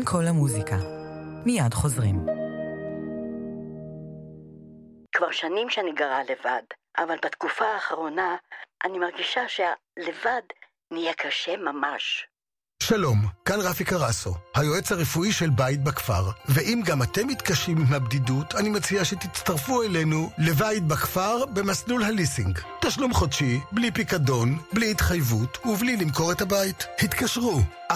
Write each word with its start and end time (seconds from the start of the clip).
כאן 0.00 0.06
כל 0.06 0.26
המוזיקה. 0.26 0.76
מיד 1.46 1.74
חוזרים. 1.74 2.26
כבר 5.16 5.30
שנים 5.30 5.70
שאני 5.70 5.92
גרה 5.92 6.22
לבד, 6.22 6.62
אבל 6.98 7.16
בתקופה 7.24 7.64
האחרונה 7.64 8.36
אני 8.84 8.98
מרגישה 8.98 9.40
שהלבד 9.48 10.42
נהיה 10.92 11.12
קשה 11.14 11.56
ממש. 11.56 12.26
שלום, 12.82 13.16
כאן 13.44 13.60
רפי 13.60 13.84
קרסו, 13.84 14.34
היועץ 14.54 14.92
הרפואי 14.92 15.32
של 15.32 15.50
בית 15.50 15.84
בכפר, 15.84 16.24
ואם 16.48 16.80
גם 16.86 17.02
אתם 17.02 17.26
מתקשים 17.26 17.78
עם 17.78 17.94
הבדידות, 17.94 18.54
אני 18.54 18.68
מציע 18.68 19.04
שתצטרפו 19.04 19.82
אלינו 19.82 20.30
לבית 20.38 20.82
בכפר 20.82 21.46
במסלול 21.46 22.02
הליסינג. 22.04 22.58
תשלום 22.90 23.14
חודשי, 23.14 23.60
בלי 23.72 23.90
פיקדון, 23.90 24.58
בלי 24.72 24.90
התחייבות 24.90 25.58
ובלי 25.66 25.96
למכור 25.96 26.32
את 26.32 26.40
הבית. 26.40 26.86
התקשרו, 26.98 27.60
1-800-30-70-70. 27.92 27.94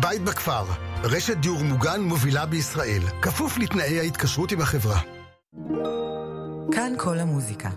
בית 0.00 0.22
בכפר, 0.24 0.64
רשת 1.02 1.36
דיור 1.36 1.62
מוגן 1.62 2.00
מובילה 2.00 2.46
בישראל, 2.46 3.02
כפוף 3.22 3.58
לתנאי 3.58 4.00
ההתקשרות 4.00 4.52
עם 4.52 4.60
החברה. 4.60 5.00
כאן 6.72 6.92
כל 6.96 7.18
המוזיקה. 7.18 7.70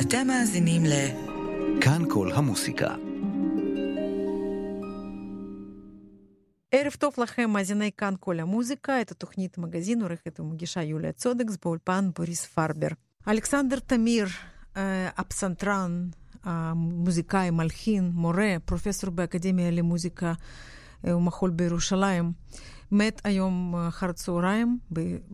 אתם 0.00 0.26
מאזינים 0.26 0.86
ל... 0.86 0.92
כאן 1.80 2.02
כל 2.08 2.32
המוסיקה. 2.34 2.94
ערב 6.88 6.94
טוב 6.94 7.14
לכם, 7.18 7.50
מאזיני 7.50 7.90
כאן 7.96 8.14
כל 8.20 8.40
המוזיקה, 8.40 9.00
את 9.00 9.10
התוכנית 9.10 9.58
מגזין 9.58 10.02
עורכת 10.02 10.40
ומגישה 10.40 10.82
יוליה 10.82 11.12
צודקס, 11.12 11.56
באולפן 11.62 12.10
בוריס 12.16 12.46
פרבר. 12.46 12.88
אלכסנדר 13.28 13.78
תמיר, 13.78 14.26
הפסנתרן, 15.16 16.08
המוזיקאי, 16.44 17.50
מלחין, 17.50 18.10
מורה, 18.14 18.56
פרופסור 18.64 19.10
באקדמיה 19.10 19.70
למוזיקה 19.70 20.32
ומחול 21.04 21.50
בירושלים. 21.50 22.32
מת 22.92 23.20
היום 23.24 23.74
אחר 23.88 24.12
צהריים 24.12 24.78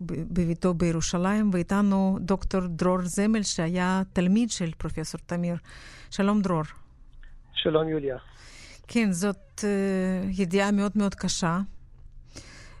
בביתו 0.07 0.73
בירושלים, 0.73 1.49
ואיתנו 1.53 2.17
דוקטור 2.21 2.61
דרור 2.67 3.01
זמל, 3.01 3.43
שהיה 3.43 4.01
תלמיד 4.13 4.51
של 4.51 4.71
פרופסור 4.77 5.21
תמיר. 5.25 5.55
שלום 6.09 6.41
דרור. 6.41 6.63
שלום 7.53 7.89
יוליה. 7.89 8.17
כן, 8.87 9.11
זאת 9.11 9.59
uh, 9.59 9.63
ידיעה 10.29 10.71
מאוד 10.71 10.91
מאוד 10.95 11.15
קשה. 11.15 11.59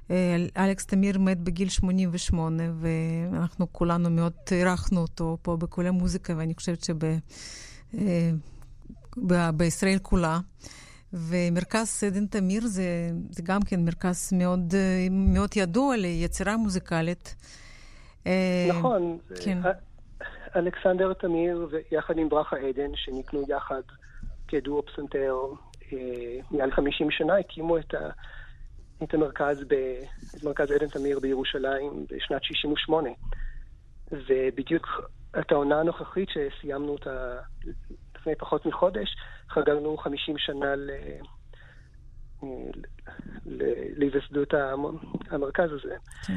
Uh, 0.07 0.11
אלכס 0.57 0.85
תמיר 0.85 1.19
מת 1.19 1.39
בגיל 1.39 1.69
88, 1.69 2.63
ואנחנו 2.79 3.73
כולנו 3.73 4.09
מאוד 4.09 4.33
הערכנו 4.51 5.01
אותו 5.01 5.37
פה 5.41 5.57
בכל 5.57 5.85
המוזיקה, 5.85 6.33
ואני 6.37 6.53
חושבת 6.53 6.83
שבישראל 9.17 9.97
uh, 9.97 10.01
כולה. 10.01 10.39
ומרכז 11.13 11.87
סדן 11.87 12.25
תמיר 12.25 12.67
זה, 12.67 13.09
זה 13.29 13.43
גם 13.45 13.61
כן 13.61 13.85
מרכז 13.85 14.33
מאוד, 14.33 14.73
מאוד 15.11 15.49
ידוע 15.55 15.97
ליצירה 15.97 16.57
מוזיקלית. 16.57 17.35
נכון. 18.69 19.17
כן. 19.43 19.57
אלכסנדר 20.55 21.13
תמיר 21.13 21.69
יחד 21.91 22.17
עם 22.17 22.29
ברכה 22.29 22.57
עדן, 22.57 22.91
שנקנו 22.95 23.41
יחד 23.49 23.81
כדואו 24.47 24.85
פסנתר 24.85 25.35
מעל 26.51 26.71
50 26.71 27.11
שנה, 27.11 27.37
הקימו 27.37 27.77
את, 27.77 27.93
ה, 27.93 28.09
את 29.03 29.13
המרכז, 29.13 29.63
ב, 29.67 29.73
את 30.35 30.43
מרכז 30.43 30.71
עדן 30.71 30.87
תמיר 30.87 31.19
בירושלים 31.19 32.05
בשנת 32.09 32.43
68. 32.43 33.09
ובדיוק 34.11 34.87
את 35.39 35.51
העונה 35.51 35.79
הנוכחית 35.79 36.29
שסיימנו 36.29 36.91
אותה 36.91 37.37
לפני 38.15 38.35
פחות 38.35 38.65
מחודש, 38.65 39.15
חגגנו 39.49 39.97
50 39.97 40.37
שנה 40.37 40.75
ל... 40.75 40.89
להיווסדות 43.97 44.53
המרכז 45.29 45.69
הזה. 45.71 45.95
כן. 46.27 46.33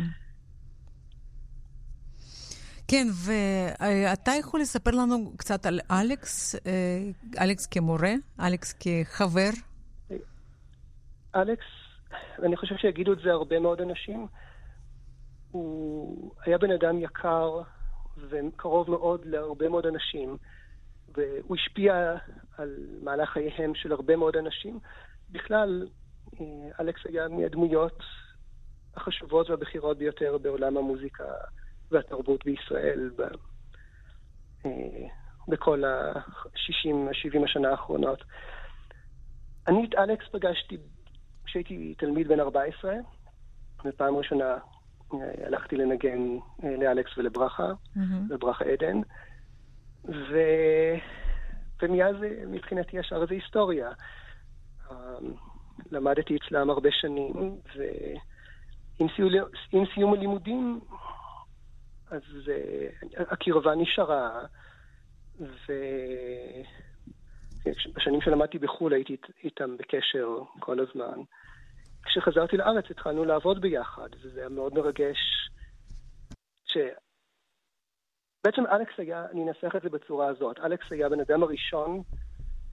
כן, 2.90 3.06
ואתה 3.26 4.30
יכול 4.40 4.60
לספר 4.60 4.90
לנו 4.90 5.32
קצת 5.36 5.66
על 5.66 5.80
אלכס, 5.90 6.56
אלכס 7.40 7.66
כמורה, 7.66 8.12
אלכס 8.40 8.74
כחבר? 8.80 9.50
אלכס, 11.36 11.66
אני 12.42 12.56
חושב 12.56 12.74
שיגידו 12.76 13.12
את 13.12 13.18
זה 13.24 13.30
הרבה 13.30 13.58
מאוד 13.58 13.80
אנשים, 13.80 14.26
הוא 15.50 16.32
היה 16.46 16.58
בן 16.58 16.70
אדם 16.70 16.98
יקר 16.98 17.62
וקרוב 18.30 18.90
מאוד 18.90 19.20
להרבה 19.24 19.68
מאוד 19.68 19.86
אנשים. 19.86 20.36
והוא 21.14 21.56
השפיע 21.56 22.16
על 22.58 22.76
מהלך 23.02 23.30
חייהם 23.30 23.74
של 23.74 23.92
הרבה 23.92 24.16
מאוד 24.16 24.36
אנשים. 24.36 24.78
בכלל, 25.30 25.86
אה, 26.40 26.44
אלכס 26.80 27.00
היה 27.04 27.28
מהדמויות 27.28 28.02
החשובות 28.96 29.50
והבכירות 29.50 29.98
ביותר 29.98 30.38
בעולם 30.38 30.76
המוזיקה 30.76 31.24
והתרבות 31.90 32.44
בישראל 32.44 33.10
ב, 33.16 33.22
אה, 34.66 35.06
בכל 35.48 35.84
ה-60-70 35.84 37.44
השנה 37.44 37.70
האחרונות. 37.70 38.24
אני 39.66 39.84
את 39.84 39.94
אלכס 39.94 40.26
פגשתי 40.32 40.76
כשהייתי 41.44 41.94
תלמיד 41.98 42.28
בן 42.28 42.40
14, 42.40 42.94
ופעם 43.84 44.16
ראשונה 44.16 44.56
אה, 45.14 45.46
הלכתי 45.46 45.76
לנגן 45.76 46.18
לאלכס 46.62 47.18
ולברכה, 47.18 47.72
mm-hmm. 47.72 48.00
לברכה 48.30 48.64
עדן. 48.64 49.00
ו... 50.04 50.38
ומאז 51.82 52.16
מבחינתי 52.46 52.98
השאר 52.98 53.26
זה 53.26 53.34
היסטוריה. 53.34 53.90
למדתי 55.90 56.36
אצלם 56.36 56.70
הרבה 56.70 56.88
שנים, 56.92 57.32
ועם 57.76 59.08
סיום, 59.16 59.86
סיום 59.94 60.12
הלימודים, 60.12 60.80
אז 62.10 62.22
הקרבה 63.16 63.74
נשארה, 63.74 64.44
ובשנים 67.66 68.20
שלמדתי 68.20 68.58
בחו"ל 68.58 68.92
הייתי 68.92 69.16
איתם 69.44 69.76
בקשר 69.76 70.28
כל 70.60 70.80
הזמן. 70.80 71.22
כשחזרתי 72.02 72.56
לארץ 72.56 72.84
התחלנו 72.90 73.24
לעבוד 73.24 73.60
ביחד, 73.60 74.08
וזה 74.20 74.40
היה 74.40 74.48
מאוד 74.48 74.74
מרגש 74.74 75.18
ש... 76.64 76.76
בעצם 78.44 78.66
אלכס 78.66 78.98
היה, 78.98 79.26
אני 79.32 79.48
אנסח 79.48 79.76
את 79.76 79.82
זה 79.82 79.88
בצורה 79.88 80.28
הזאת, 80.28 80.58
אלכס 80.58 80.92
היה 80.92 81.06
הבן 81.06 81.20
אדם 81.20 81.42
הראשון 81.42 82.02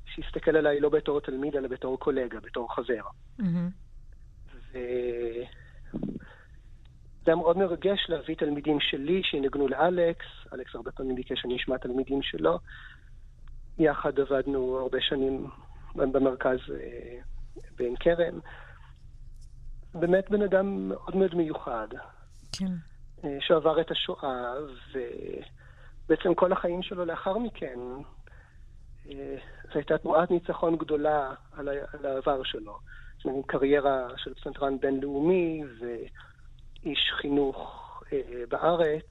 שהסתכל 0.05 0.57
עליי 0.57 0.79
לא 0.79 0.89
בתור 0.89 1.21
תלמיד, 1.21 1.55
אלא 1.55 1.67
בתור 1.67 1.99
קולגה, 1.99 2.39
בתור 2.39 2.75
חבר. 2.75 3.01
Mm-hmm. 3.39 3.69
ו... 4.71 4.77
זה 7.25 7.31
היה 7.31 7.35
מאוד 7.35 7.57
מרגש 7.57 8.05
להביא 8.09 8.35
תלמידים 8.35 8.79
שלי 8.79 9.21
שינגנו 9.23 9.67
לאלכס, 9.67 10.25
אלכס 10.53 10.75
הרבה 10.75 10.91
פעמים 10.91 11.15
ביקש 11.15 11.41
שאני 11.41 11.55
אשמע 11.55 11.77
תלמידים 11.77 12.21
שלו. 12.21 12.59
יחד 13.77 14.19
עבדנו 14.19 14.77
הרבה 14.77 14.97
שנים 15.01 15.47
במרכז 15.95 16.59
אה, 16.73 17.17
בעין 17.77 17.95
כרם. 17.99 18.39
באמת 19.93 20.29
בן 20.29 20.41
אדם 20.41 20.89
מאוד 20.89 21.15
מאוד 21.15 21.35
מיוחד. 21.35 21.87
כן. 22.51 22.71
אה, 23.23 23.37
שעבר 23.39 23.81
את 23.81 23.91
השואה, 23.91 24.53
ובעצם 24.91 26.33
כל 26.33 26.51
החיים 26.51 26.83
שלו 26.83 27.05
לאחר 27.05 27.37
מכן, 27.37 27.79
אה, 29.09 29.35
זו 29.63 29.73
הייתה 29.75 29.97
תנועת 29.97 30.31
ניצחון 30.31 30.77
גדולה 30.77 31.33
על, 31.51 31.69
העבר 32.03 32.43
שלו. 32.43 32.77
זאת 33.17 33.25
אומרת, 33.25 33.45
קריירה 33.45 34.07
של 34.17 34.33
פסנתרן 34.33 34.79
בינלאומי 34.79 35.63
ואיש 36.85 37.11
חינוך 37.21 37.57
אה, 38.13 38.19
בארץ. 38.49 39.05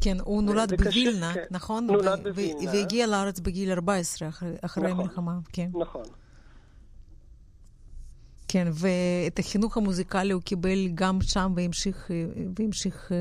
כן, 0.00 0.16
הוא 0.20 0.42
נולד 0.42 0.82
בווילנה, 0.82 1.34
כן. 1.34 1.44
נכון? 1.50 1.86
נולד 1.86 2.28
בווילנה. 2.28 2.70
והגיע 2.72 3.06
לארץ 3.06 3.40
בגיל 3.40 3.72
14, 3.72 4.28
אחרי, 4.28 4.54
אחרי 4.64 4.84
נכון, 4.84 5.00
המלחמה, 5.00 5.32
כן. 5.52 5.68
נכון. 5.74 6.04
כן, 8.48 8.68
ואת 8.68 9.38
החינוך 9.38 9.76
המוזיקלי 9.76 10.32
הוא 10.32 10.42
קיבל 10.42 10.88
גם 10.94 11.18
שם 11.22 11.52
והמשיך, 11.56 12.10
והמשיך 12.58 13.12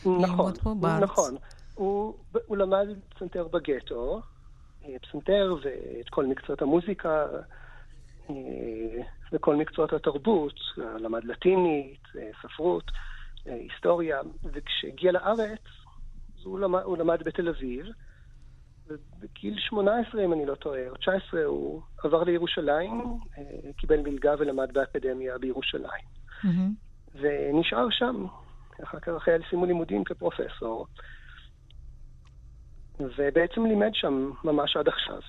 נכון, 0.00 0.22
ללמוד 0.22 0.58
פה 0.58 0.74
בארץ. 0.80 1.02
נכון, 1.02 1.36
הוא, 1.74 2.14
הוא 2.46 2.56
למד 2.56 2.86
פסנתר 3.14 3.48
בגטו, 3.48 4.20
פסנתר 5.02 5.54
ואת 5.64 6.08
כל 6.10 6.26
מקצועות 6.26 6.62
המוזיקה 6.62 7.26
וכל 9.32 9.56
מקצועות 9.56 9.92
התרבות, 9.92 10.54
למד 10.76 11.24
לטינית, 11.24 12.02
ספרות, 12.42 12.84
היסטוריה, 13.44 14.20
וכשהגיע 14.44 15.12
לארץ 15.12 15.60
הוא 16.44 16.60
למד, 16.60 16.82
הוא 16.82 16.98
למד 16.98 17.22
בתל 17.22 17.48
אביב, 17.48 17.86
ובגיל 18.86 19.58
18, 19.58 20.24
אם 20.24 20.32
אני 20.32 20.46
לא 20.46 20.54
טועה, 20.54 20.88
או 20.88 20.96
19, 20.96 21.44
הוא 21.44 21.82
עבר 22.04 22.24
לירושלים, 22.24 23.18
אה, 23.38 23.72
קיבל 23.76 24.00
מלגה 24.00 24.34
ולמד 24.38 24.72
באקדמיה 24.72 25.38
בירושלים. 25.38 26.04
Mm-hmm. 26.44 27.18
ונשאר 27.20 27.86
שם, 27.90 28.26
אחר 28.82 29.00
כך 29.00 29.12
אחרי 29.16 29.34
סיימו 29.50 29.66
לימודים 29.66 30.04
כפרופסור. 30.04 30.86
ובעצם 33.00 33.66
לימד 33.66 33.90
שם 33.92 34.30
ממש 34.44 34.76
עד 34.76 34.88
עכשיו. 34.88 35.20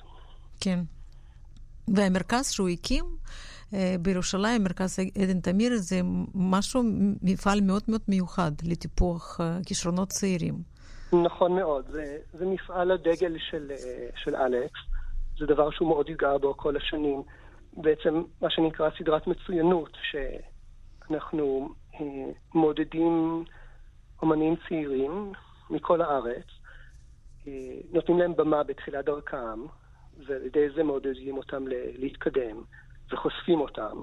כן. 0.62 0.80
והמרכז 1.88 2.52
שהוא 2.52 2.70
הקים 2.70 3.06
אה, 3.74 3.96
בירושלים, 4.02 4.64
מרכז 4.64 5.00
עדן 5.00 5.40
תמיר, 5.40 5.72
זה 5.76 6.00
משהו, 6.36 6.84
מפעל 7.22 7.62
מאוד 7.62 7.82
מאוד 7.88 8.02
מיוחד 8.08 8.52
לטיפוח 8.64 9.42
אה, 9.42 9.58
כישרונות 9.66 10.10
צעירים. 10.10 10.54
נכון 11.24 11.56
מאוד, 11.56 11.86
זה, 11.92 12.18
זה 12.34 12.46
מפעל 12.46 12.92
הדגל 12.92 13.36
של, 13.50 13.72
אה, 13.72 14.08
של 14.16 14.36
אלכס, 14.36 14.80
זה 15.40 15.46
דבר 15.46 15.72
שהוא 15.72 15.90
מאוד 15.90 16.10
התגאה 16.10 16.38
בו 16.38 16.58
כל 16.58 16.78
השנים. 16.78 17.24
בעצם 17.78 18.24
מה 18.42 18.50
שנקרא 18.50 18.90
סדרת 19.00 19.28
מצוינות, 19.28 19.98
שאנחנו 20.12 21.70
מעודדים 22.54 23.44
אומנים 24.22 24.56
צעירים 24.68 25.32
מכל 25.70 26.02
הארץ, 26.02 26.46
נותנים 27.92 28.20
להם 28.20 28.36
במה 28.36 28.64
בתחילת 28.64 29.06
דרכם, 29.06 29.60
ועל 30.28 30.46
ידי 30.46 30.70
זה 30.76 30.84
מעודדים 30.84 31.38
אותם 31.38 31.64
להתקדם. 31.98 32.64
וחושפים 33.14 33.62
אותם. 33.62 33.98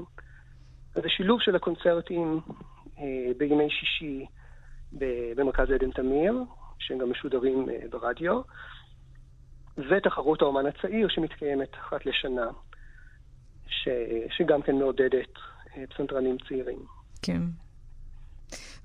זה 0.95 1.09
שילוב 1.09 1.41
של 1.41 1.57
הקונצרטים 1.57 2.41
אה, 2.99 3.33
בימי 3.37 3.71
שישי 3.71 4.27
במרכז 5.37 5.71
עדן 5.71 5.91
תמיר, 5.91 6.35
שהם 6.79 6.99
גם 6.99 7.11
משודרים 7.11 7.69
אה, 7.71 7.89
ברדיו, 7.91 8.41
ותחרות 9.79 10.43
האומן 10.43 10.67
הצעיר 10.67 11.09
שמתקיימת 11.09 11.75
אחת 11.75 12.07
לשנה, 12.07 12.47
ש, 13.67 13.89
שגם 14.37 14.63
כן 14.63 14.77
מעודדת 14.77 15.33
אה, 15.77 15.85
פסנתרנים 15.87 16.37
צעירים. 16.49 16.79
כן. 17.23 17.43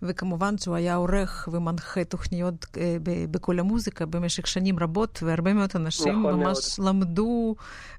וכמובן 0.02 0.58
שהוא 0.58 0.76
היה 0.76 0.96
עורך 0.96 1.50
ומנחה 1.52 2.04
תוכניות 2.04 2.66
אה, 2.78 2.98
בכל 3.32 3.60
המוזיקה 3.60 4.06
במשך 4.06 4.48
שנים 4.48 4.80
רבות, 4.80 5.20
והרבה 5.24 5.54
מאוד 5.54 5.70
אנשים 5.76 6.20
נכון 6.20 6.34
ממש 6.34 6.80
מאוד. 6.80 6.90
למדו 6.90 7.56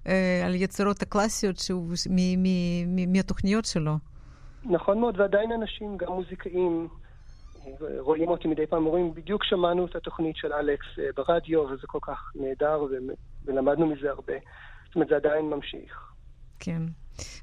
אה, 0.06 0.42
על 0.46 0.54
יצירות 0.54 1.02
הקלאסיות 1.02 1.58
שהוא, 1.58 1.94
מהתוכניות 3.08 3.64
שלו. 3.64 3.92
נכון 4.64 5.00
מאוד, 5.00 5.20
ועדיין 5.20 5.52
אנשים, 5.52 5.96
גם 5.96 6.12
מוזיקאים, 6.12 6.88
אה, 7.66 7.72
רואים 7.98 8.28
אותי 8.28 8.48
מדי 8.48 8.66
פעם, 8.66 8.86
אומרים, 8.86 9.14
בדיוק 9.14 9.44
שמענו 9.44 9.86
את 9.86 9.96
התוכנית 9.96 10.36
של 10.36 10.52
אלכס 10.52 10.86
ברדיו, 11.16 11.60
וזה 11.60 11.86
כל 11.86 11.98
כך 12.02 12.32
נהדר, 12.34 12.84
ולמדנו 13.44 13.86
מזה 13.86 14.10
הרבה. 14.10 14.34
זאת 14.86 14.94
אומרת, 14.94 15.08
זה 15.08 15.16
עדיין 15.16 15.44
ממשיך. 15.44 16.12
כן. 16.58 16.82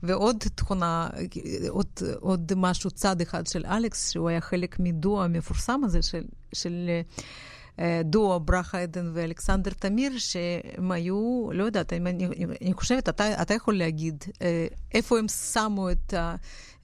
ועוד 0.03 0.43
תכונה, 0.55 1.09
עוד, 1.69 1.87
עוד 2.19 2.51
משהו, 2.55 2.91
צד 2.91 3.21
אחד 3.21 3.47
של 3.47 3.65
אלכס, 3.65 4.11
שהוא 4.11 4.29
היה 4.29 4.41
חלק 4.41 4.75
מדו 4.79 5.23
המפורסם 5.23 5.81
הזה 5.83 6.01
של, 6.01 6.23
של 6.53 6.89
אה, 7.79 8.01
דו 8.03 8.39
ברכה 8.39 8.79
עדן 8.79 9.11
ואלכסנדר 9.13 9.71
תמיר, 9.71 10.11
שהם 10.17 10.91
היו, 10.91 11.49
לא 11.53 11.63
יודעת, 11.63 11.93
אני, 11.93 12.27
אני 12.61 12.73
חושבת, 12.73 13.09
אתה, 13.09 13.41
אתה 13.41 13.53
יכול 13.53 13.77
להגיד, 13.77 14.23
אה, 14.41 14.67
איפה 14.93 15.19
הם 15.19 15.27
שמו 15.27 15.91
את, 15.91 16.13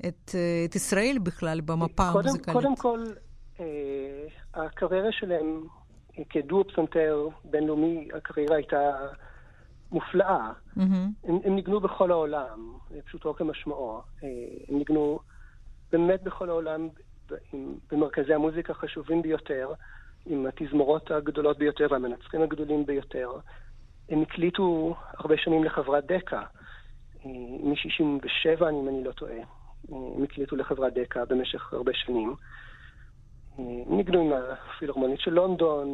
את, 0.08 0.36
את 0.66 0.76
ישראל 0.76 1.18
בכלל 1.24 1.62
במפה 1.62 2.04
המוזיקלית? 2.04 2.58
קודם 2.58 2.76
כל, 2.76 3.04
אה, 3.60 3.66
הקריירה 4.54 5.12
שלהם 5.12 5.64
כדו 6.30 6.64
פסנתר 6.68 7.28
בינלאומי, 7.44 8.08
הקריירה 8.14 8.56
הייתה... 8.56 8.92
מופלאה. 9.92 10.52
Mm-hmm. 10.78 10.82
הם, 11.24 11.40
הם 11.44 11.56
ניגנו 11.56 11.80
בכל 11.80 12.12
העולם, 12.12 12.74
פשוטו 13.06 13.34
כמשמעו. 13.34 14.02
אה, 14.24 14.28
הם 14.68 14.78
ניגנו 14.78 15.20
באמת 15.92 16.24
בכל 16.24 16.50
העולם 16.50 16.90
במרכזי 17.92 18.34
המוזיקה 18.34 18.74
החשובים 18.74 19.22
ביותר, 19.22 19.74
עם 20.26 20.46
התזמורות 20.46 21.12
הגדולות 21.12 21.58
ביותר 21.58 21.88
והמנצחים 21.92 22.42
הגדולים 22.42 22.86
ביותר. 22.86 23.32
הם 24.10 24.22
הקליטו 24.22 24.96
הרבה 25.18 25.38
שנים 25.38 25.64
לחברת 25.64 26.06
דקה, 26.06 26.42
אה, 27.26 27.32
מ-67, 27.64 28.70
אם 28.70 28.88
אני 28.88 29.04
לא 29.04 29.12
טועה. 29.12 29.34
אה, 29.34 29.44
הם 30.16 30.24
הקליטו 30.24 30.56
לחברת 30.56 30.94
דקה 30.94 31.26
במשך 31.26 31.74
הרבה 31.74 31.92
שנים. 31.94 32.36
ניגנו 33.88 34.20
עם 34.22 34.32
הפילהרמונית 34.34 35.20
של 35.20 35.32
לונדון, 35.32 35.88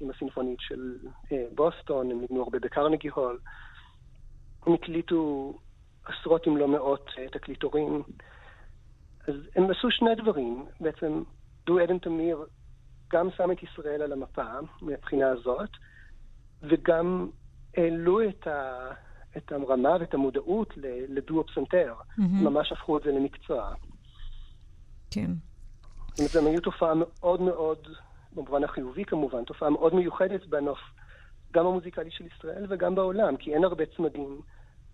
עם 0.00 0.10
הסימפונית 0.10 0.58
של 0.60 0.96
אה, 1.32 1.44
בוסטון, 1.54 2.10
הם 2.10 2.20
ניגנו 2.20 2.42
הרבה 2.42 2.58
בקרנגי 2.58 3.08
הול. 3.08 3.38
הם 4.66 4.74
הקליטו 4.74 5.52
עשרות 6.04 6.48
אם 6.48 6.56
לא 6.56 6.68
מאות 6.68 7.10
אה, 7.18 7.28
תקליטורים. 7.28 8.02
אז 9.28 9.34
הם 9.56 9.70
עשו 9.70 9.90
שני 9.90 10.14
דברים. 10.14 10.64
בעצם 10.80 11.22
דו 11.66 11.78
עדן 11.78 11.98
תמיר 11.98 12.46
גם 13.12 13.28
שם 13.36 13.52
את 13.52 13.62
ישראל 13.62 14.02
על 14.02 14.12
המפה 14.12 14.52
מהבחינה 14.82 15.28
הזאת, 15.28 15.70
וגם 16.62 17.30
העלו 17.76 18.28
את, 18.28 18.46
ה, 18.46 18.90
את 19.36 19.52
הרמה 19.52 19.96
ואת 20.00 20.14
המודעות 20.14 20.74
לדו 21.08 21.44
פסנתר. 21.46 21.94
Mm-hmm. 21.98 22.22
ממש 22.22 22.72
הפכו 22.72 22.98
את 22.98 23.02
זה 23.02 23.10
למקצוע. 23.10 23.74
כן. 25.10 25.30
זאת 26.14 26.18
אומרת, 26.18 26.36
הם 26.36 26.46
היו 26.46 26.60
תופעה 26.60 26.92
מאוד 26.94 27.40
מאוד, 27.40 27.78
במובן 28.32 28.64
החיובי 28.64 29.04
כמובן, 29.04 29.44
תופעה 29.44 29.70
מאוד 29.70 29.94
מיוחדת 29.94 30.46
בנוף, 30.46 30.78
גם 31.52 31.66
המוזיקלי 31.66 32.10
של 32.10 32.24
ישראל 32.26 32.66
וגם 32.68 32.94
בעולם, 32.94 33.36
כי 33.36 33.54
אין 33.54 33.64
הרבה 33.64 33.84
צמדים 33.96 34.40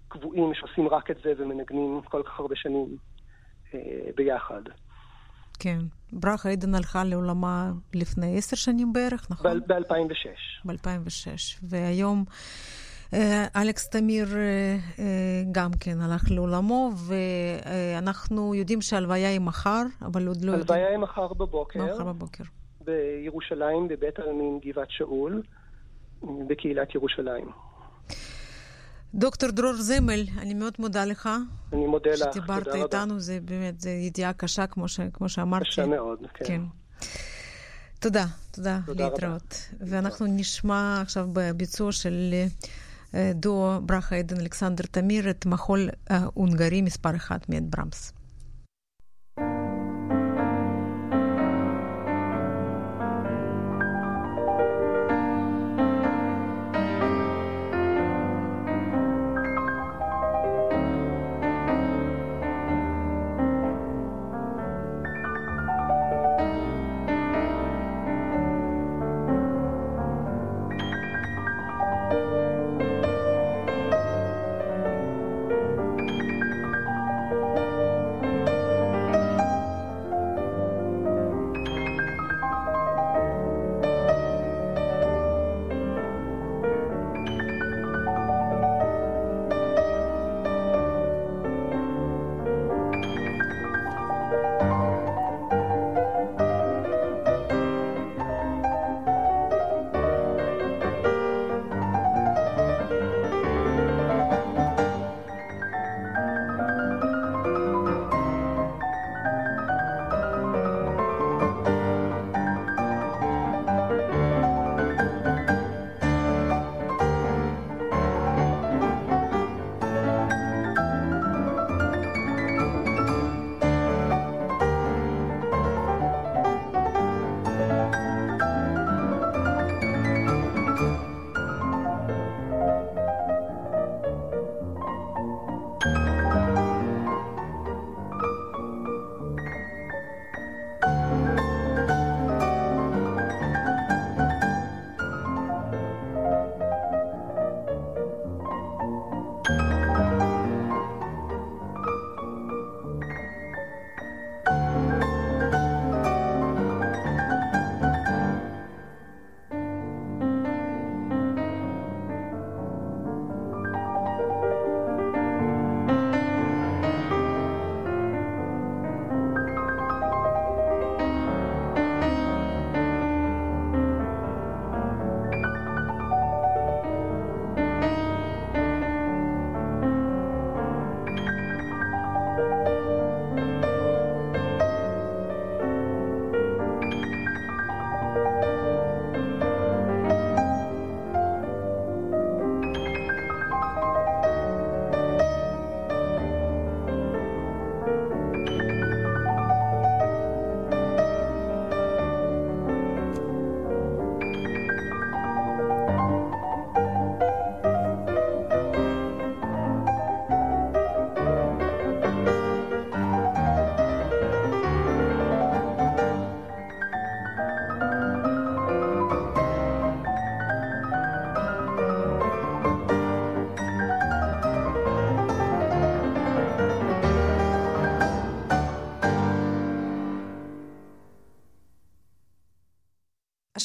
קבועים 0.09 0.55
שעושים 0.55 0.89
רק 0.89 1.11
את 1.11 1.17
זה 1.25 1.33
ומנגנים 1.39 2.01
כל 2.05 2.23
כך 2.27 2.41
הרבה 2.41 2.57
שנים 2.57 2.97
אה, 3.75 3.81
ביחד. 4.17 4.63
כן. 5.59 5.79
ברכה 6.13 6.51
עדן 6.51 6.75
הלכה 6.75 7.05
לעולמה 7.05 7.73
לפני 7.95 8.39
עשר 8.39 8.57
שנים 8.57 8.93
בערך, 8.93 9.31
נכון? 9.31 9.61
ב-2006. 9.61 10.67
ב-2006. 10.67 11.59
והיום... 11.63 12.25
אה, 13.15 13.47
אלכס 13.57 13.89
תמיר 13.89 14.27
אה, 14.37 14.77
אה, 14.99 15.43
גם 15.53 15.71
כן 15.81 16.01
הלך 16.01 16.31
לעולמו, 16.31 16.91
ואנחנו 16.97 18.55
יודעים 18.55 18.81
שהלוויה 18.83 19.29
היא 19.29 19.41
מחר, 19.41 19.83
אבל 20.03 20.27
עוד 20.27 20.45
לא 20.45 20.53
יודעים. 20.53 20.71
הלוויה 20.71 20.89
היא 20.89 20.99
מחר 20.99 21.33
בבוקר. 21.33 21.85
מחר 21.85 22.05
בבוקר. 22.05 22.45
בירושלים, 22.81 23.89
בבית 23.89 24.19
העלמין 24.19 24.61
גבעת 24.65 24.91
שאול, 24.91 25.43
בקהילת 26.23 26.95
ירושלים. 26.95 27.51
דוקטור 29.15 29.51
דרור 29.51 29.73
זמל, 29.73 30.25
אני 30.39 30.55
מאוד 30.55 30.73
מודה 30.79 31.05
לך. 31.05 31.29
אני 31.73 31.87
מודה 31.87 32.11
לך, 32.11 32.19
תודה 32.19 32.31
רבה. 32.31 32.61
שדיברת 32.61 32.75
איתנו, 32.75 33.21
זה 33.21 33.39
באמת, 33.45 33.81
זו 33.81 33.89
ידיעה 33.89 34.33
קשה, 34.33 34.67
כמו, 34.67 34.89
ש, 34.89 35.01
כמו 35.13 35.29
שאמרתי. 35.29 35.65
קשה 35.65 35.87
מאוד, 35.87 36.19
כן. 36.35 36.45
כן. 36.45 36.61
תודה, 38.01 38.25
תודה, 38.51 38.79
תודה 38.87 39.05
להתראות. 39.09 39.69
רבה. 39.81 39.91
ואנחנו 39.91 40.27
נשמע 40.29 40.99
עכשיו 41.03 41.29
בביצוע 41.33 41.93
של 41.93 42.35
do 43.13 43.35
до 43.35 43.79
брахайден 43.81 44.39
Александр 44.39 44.87
Тамирет 44.89 45.45
махол 45.45 45.91
унгарим 46.35 46.87
из 46.87 46.99
парахат 46.99 47.49
мед 47.49 47.65
Брамс. 47.65 48.13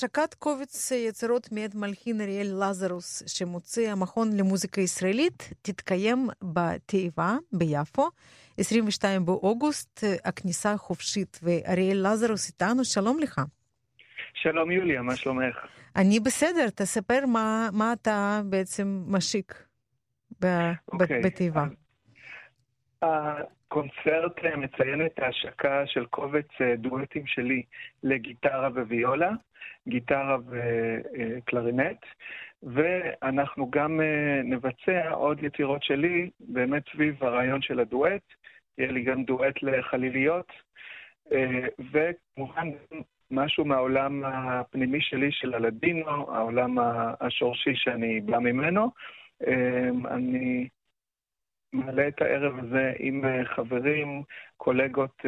השקת 0.03 0.33
קובץ 0.33 0.91
יצירות 0.91 1.47
מאת 1.51 1.75
מלחין 1.75 2.21
אריאל 2.21 2.47
לזרוס 2.59 3.37
שמוציא 3.37 3.91
המכון 3.91 4.27
למוזיקה 4.37 4.81
ישראלית 4.81 5.53
תתקיים 5.61 6.27
בתיבה 6.43 7.35
ביפו, 7.53 8.09
22 8.57 9.25
באוגוסט, 9.25 10.03
הכניסה 10.25 10.77
חופשית, 10.77 11.39
ואריאל 11.43 12.07
לזרוס 12.07 12.49
איתנו, 12.49 12.85
שלום 12.85 13.19
לך. 13.19 13.41
שלום 14.33 14.71
יוליה, 14.71 15.01
מה 15.01 15.15
שלומך? 15.15 15.55
אני 15.95 16.19
בסדר, 16.19 16.69
תספר 16.69 17.25
מה, 17.27 17.69
מה 17.73 17.93
אתה 17.93 18.41
בעצם 18.45 19.03
משיק 19.07 19.63
okay. 20.33 20.97
בתיבה. 21.23 21.65
הקונצרט 23.01 24.39
מציין 24.57 25.05
את 25.05 25.19
ההשקה 25.19 25.83
של 25.85 26.05
קובץ 26.05 26.47
דואטים 26.77 27.27
שלי 27.27 27.63
לגיטרה 28.03 28.67
וויולה, 28.67 29.31
גיטרה 29.87 30.37
וקלרינט, 30.49 32.05
ואנחנו 32.63 33.71
גם 33.71 33.99
נבצע 34.43 35.09
עוד 35.09 35.43
יצירות 35.43 35.83
שלי 35.83 36.29
באמת 36.39 36.83
סביב 36.93 37.23
הרעיון 37.23 37.61
של 37.61 37.79
הדואט. 37.79 38.21
יהיה 38.77 38.91
לי 38.91 39.03
גם 39.03 39.23
דואט 39.23 39.63
לחליליות, 39.63 40.51
וכמובן 41.91 42.67
משהו 43.31 43.65
מהעולם 43.65 44.23
הפנימי 44.25 45.01
שלי 45.01 45.31
של 45.31 45.53
הלדינו, 45.53 46.35
העולם 46.35 46.77
השורשי 47.19 47.75
שאני 47.75 48.21
בא 48.21 48.39
ממנו. 48.39 48.91
אני 50.07 50.67
מעלה 51.73 52.07
את 52.07 52.21
הערב 52.21 52.59
הזה 52.59 52.93
עם 52.99 53.23
חברים, 53.43 54.23
קולגות 54.57 55.21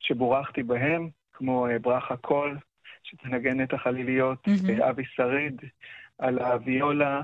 שבורכתי 0.00 0.62
בהם, 0.62 1.08
כמו 1.40 1.66
ברכה 1.82 2.16
קול, 2.16 2.58
שתנגן 3.02 3.62
את 3.62 3.72
החליליות, 3.72 4.48
mm-hmm. 4.48 4.90
אבי 4.90 5.02
שריד 5.14 5.60
על 6.18 6.38
הוויולה, 6.38 7.22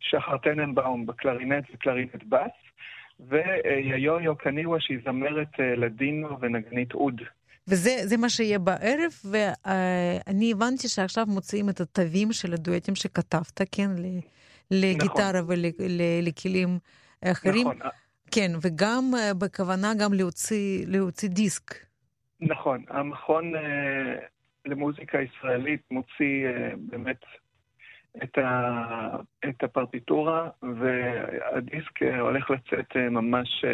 שחר 0.00 0.38
טננבאום 0.42 1.06
בקלרינט 1.06 1.64
וקלרינט 1.74 2.24
בס, 2.28 2.50
ויויו 3.20 4.36
קניווה 4.36 4.80
שהיא 4.80 4.98
זמרת 5.04 5.58
לדינו 5.58 6.40
ונגנית 6.40 6.94
אוד. 6.94 7.20
וזה 7.68 8.16
מה 8.16 8.28
שיהיה 8.28 8.58
בערב, 8.58 9.12
ואני 9.24 10.52
הבנתי 10.52 10.88
שעכשיו 10.88 11.26
מוציאים 11.26 11.68
את 11.68 11.80
התווים 11.80 12.32
של 12.32 12.52
הדואטים 12.52 12.94
שכתבת, 12.94 13.60
כן? 13.72 13.90
לגיטרה 14.70 15.40
נכון. 15.42 15.54
ולכלים 15.78 16.78
אחרים. 17.24 17.68
נכון. 17.68 17.90
כן, 18.30 18.52
וגם 18.62 19.10
בכוונה 19.38 19.92
גם 19.98 20.12
להוציא, 20.12 20.84
להוציא 20.86 21.28
דיסק. 21.28 21.91
נכון, 22.42 22.84
המכון 22.88 23.52
למוזיקה 24.66 25.18
ישראלית 25.20 25.80
מוציא 25.90 26.48
באמת 26.76 27.24
את, 28.22 28.38
ה, 28.38 29.16
את 29.48 29.64
הפרטיטורה, 29.64 30.48
והדיסק 30.62 32.02
הולך 32.02 32.50
לצאת 32.50 32.96
ממש 32.96 33.64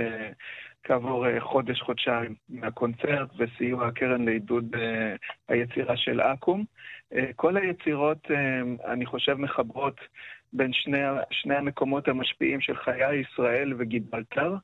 כעבור 0.82 1.40
חודש-חודשיים 1.40 2.34
מהקונצרט 2.48 3.28
וסיוע 3.38 3.86
הקרן 3.86 4.24
לעידוד 4.24 4.76
היצירה 5.48 5.96
של 5.96 6.20
אקו"ם. 6.20 6.64
כל 7.36 7.56
היצירות, 7.56 8.30
אני 8.84 9.06
חושב, 9.06 9.34
מחברות 9.34 10.00
בין 10.52 10.72
שני, 10.72 11.02
שני 11.30 11.56
המקומות 11.56 12.08
המשפיעים 12.08 12.60
של 12.60 12.76
חיי 12.76 13.16
ישראל 13.20 13.74
וגיברלטר. 13.78 14.54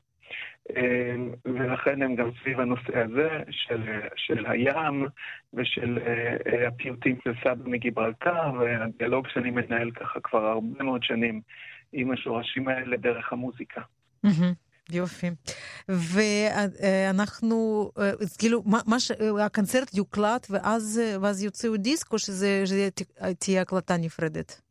ולכן 1.45 2.01
הם 2.01 2.15
גם 2.15 2.29
סביב 2.41 2.59
הנושא 2.59 2.99
הזה 2.99 3.29
של, 3.49 3.81
של 4.15 4.45
הים 4.45 5.07
ושל 5.53 5.99
הפיוטים 6.67 7.17
של 7.23 7.33
סבא 7.43 7.69
מגיברלטר, 7.69 8.51
והדיאלוג 8.59 9.27
שאני 9.27 9.51
מנהל 9.51 9.91
ככה 9.91 10.19
כבר 10.23 10.45
הרבה 10.45 10.83
מאוד 10.83 11.03
שנים 11.03 11.41
עם 11.93 12.11
השורשים 12.11 12.67
האלה 12.67 12.97
דרך 12.97 13.33
המוזיקה. 13.33 13.81
יופי. 14.91 15.27
ואנחנו, 15.89 17.89
כאילו, 18.37 18.63
מה, 18.65 18.99
ש... 18.99 19.11
הקונצרט 19.41 19.93
יוקלט 19.93 20.47
ואז, 20.49 21.01
ואז 21.21 21.43
יוציאו 21.43 21.77
דיסק, 21.77 22.13
או 22.13 22.19
שזה 22.19 22.63
תהיה 23.39 23.61
הקלטה 23.61 23.97
נפרדת? 23.97 24.61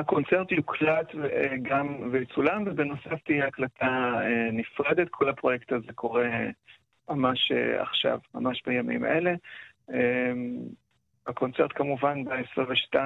הקונצרט 0.00 0.52
יוקלט 0.52 1.14
גם 1.62 2.08
ויצולם, 2.12 2.62
ובנוסף 2.66 3.22
תהיה 3.26 3.46
הקלטה 3.46 4.20
נפרדת. 4.52 5.08
כל 5.10 5.28
הפרויקט 5.28 5.72
הזה 5.72 5.92
קורה 5.94 6.28
ממש 7.10 7.52
עכשיו, 7.80 8.18
ממש 8.34 8.62
בימים 8.66 9.04
אלה. 9.04 9.32
הקונצרט 11.26 11.70
כמובן 11.74 12.24
ב-22 12.24 12.96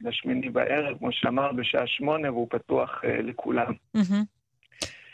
לשמיני 0.00 0.50
בערב, 0.50 0.98
כמו 0.98 1.08
שאמר, 1.12 1.52
בשעה 1.52 1.86
שמונה, 1.86 2.32
והוא 2.32 2.48
פתוח 2.50 3.00
לכולם. 3.04 3.72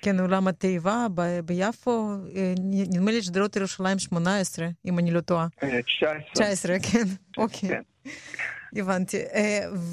כן, 0.02 0.20
אולם 0.20 0.48
התיבה 0.48 1.06
ב- 1.14 1.40
ביפו, 1.44 2.08
נדמה 2.90 3.10
לי 3.10 3.22
שדרות 3.22 3.56
ירושלים 3.56 3.98
18, 3.98 4.66
אם 4.86 4.98
אני 4.98 5.10
לא 5.10 5.20
טועה. 5.20 5.46
19. 5.86 6.18
19, 6.32 6.76
כן, 6.92 7.04
אוקיי. 7.38 7.70
הבנתי. 8.76 9.16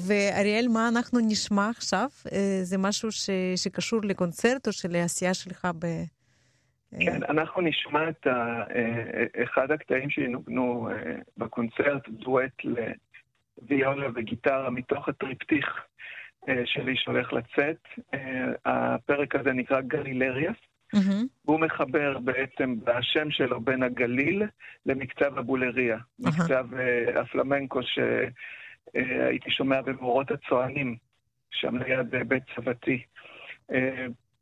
ואריאל, 0.06 0.66
מה 0.72 0.88
אנחנו 0.88 1.18
נשמע 1.22 1.70
עכשיו? 1.70 2.08
זה 2.62 2.78
משהו 2.78 3.12
ש... 3.12 3.30
שקשור 3.56 4.00
לקונצרט 4.04 4.66
או 4.66 4.72
שלעשייה 4.72 5.34
שלך 5.34 5.68
ב... 5.78 5.86
כן, 7.00 7.22
אנחנו 7.28 7.62
נשמע 7.62 8.08
את 8.08 8.26
ה... 8.26 8.64
אחד 9.44 9.70
הקטעים 9.70 10.10
שינוגנו 10.10 10.88
בקונצרט, 11.36 12.08
דואט 12.08 12.62
לוויולה 13.62 14.06
וגיטרה 14.14 14.70
מתוך 14.70 15.08
הטריפטיך 15.08 15.66
שלי 16.64 16.96
שהולך 16.96 17.32
לצאת. 17.32 18.10
הפרק 18.64 19.34
הזה 19.34 19.52
נקרא 19.52 19.80
גלילריאס. 19.80 20.56
Mm-hmm. 20.94 21.24
והוא 21.44 21.60
מחבר 21.60 22.18
בעצם 22.18 22.74
בשם 22.84 23.30
שלו 23.30 23.60
בין 23.60 23.82
הגליל 23.82 24.42
למקצב 24.86 25.38
הבולריה, 25.38 25.96
uh-huh. 25.96 26.28
מקצב 26.28 26.66
uh, 26.72 27.18
הפלמנקו 27.18 27.80
שהייתי 28.92 29.50
שומע 29.50 29.80
במאורות 29.80 30.30
הצוענים, 30.30 30.96
שם 31.50 31.76
ליד 31.76 32.28
בית 32.28 32.42
סבתי, 32.56 33.02
uh, 33.72 33.74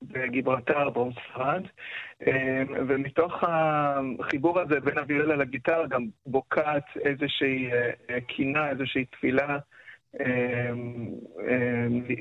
בגיברלטר, 0.03 0.89
דרום 0.89 1.13
ספרד, 1.13 1.63
ומתוך 2.89 3.45
החיבור 3.49 4.61
הזה 4.61 4.81
בין 4.81 4.99
הוויולה 4.99 5.37
לגיטרה 5.37 5.87
גם 5.87 6.07
בוקעת 6.27 6.85
איזושהי 7.05 7.71
קינה, 8.27 8.71
איזושהי 8.71 9.05
תפילה. 9.05 9.59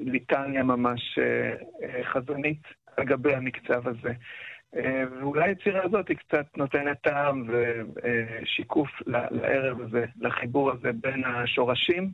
ליטניה 0.05 0.63
ממש 0.63 1.19
חזונית 2.03 2.61
על 2.97 3.05
גבי 3.05 3.35
המקצב 3.35 3.87
הזה. 3.87 4.13
ואולי 4.73 5.43
היצירה 5.49 5.83
הזאת 5.83 6.07
היא 6.07 6.17
קצת 6.17 6.45
נותנת 6.57 6.97
טעם 7.01 7.49
ושיקוף 7.49 8.89
לערב 9.05 9.81
הזה, 9.81 10.05
לחיבור 10.21 10.71
הזה 10.71 10.91
בין 11.01 11.23
השורשים 11.25 12.11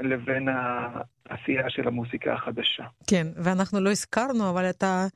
לבין 0.00 0.48
העשייה 0.48 1.70
של 1.70 1.88
המוסיקה 1.88 2.34
החדשה. 2.34 2.84
כן, 3.06 3.26
ואנחנו 3.36 3.80
לא 3.80 3.90
הזכרנו, 3.90 4.50
אבל 4.50 4.70
אתה 4.70 5.06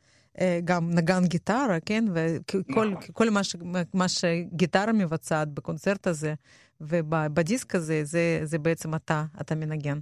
גם 0.64 0.90
נגן 0.90 1.24
גיטרה, 1.24 1.76
כן? 1.86 2.04
וכל 2.14 2.86
נכון. 2.90 3.34
מה, 3.34 3.44
ש, 3.44 3.56
מה 3.94 4.08
שגיטרה 4.08 4.92
מבצעת 4.92 5.48
בקונצרט 5.48 6.06
הזה 6.06 6.34
ובדיסק 6.80 7.74
הזה, 7.74 8.04
זה, 8.04 8.40
זה 8.42 8.58
בעצם 8.58 8.94
אתה, 8.94 9.24
אתה 9.40 9.54
מנגן. 9.54 9.98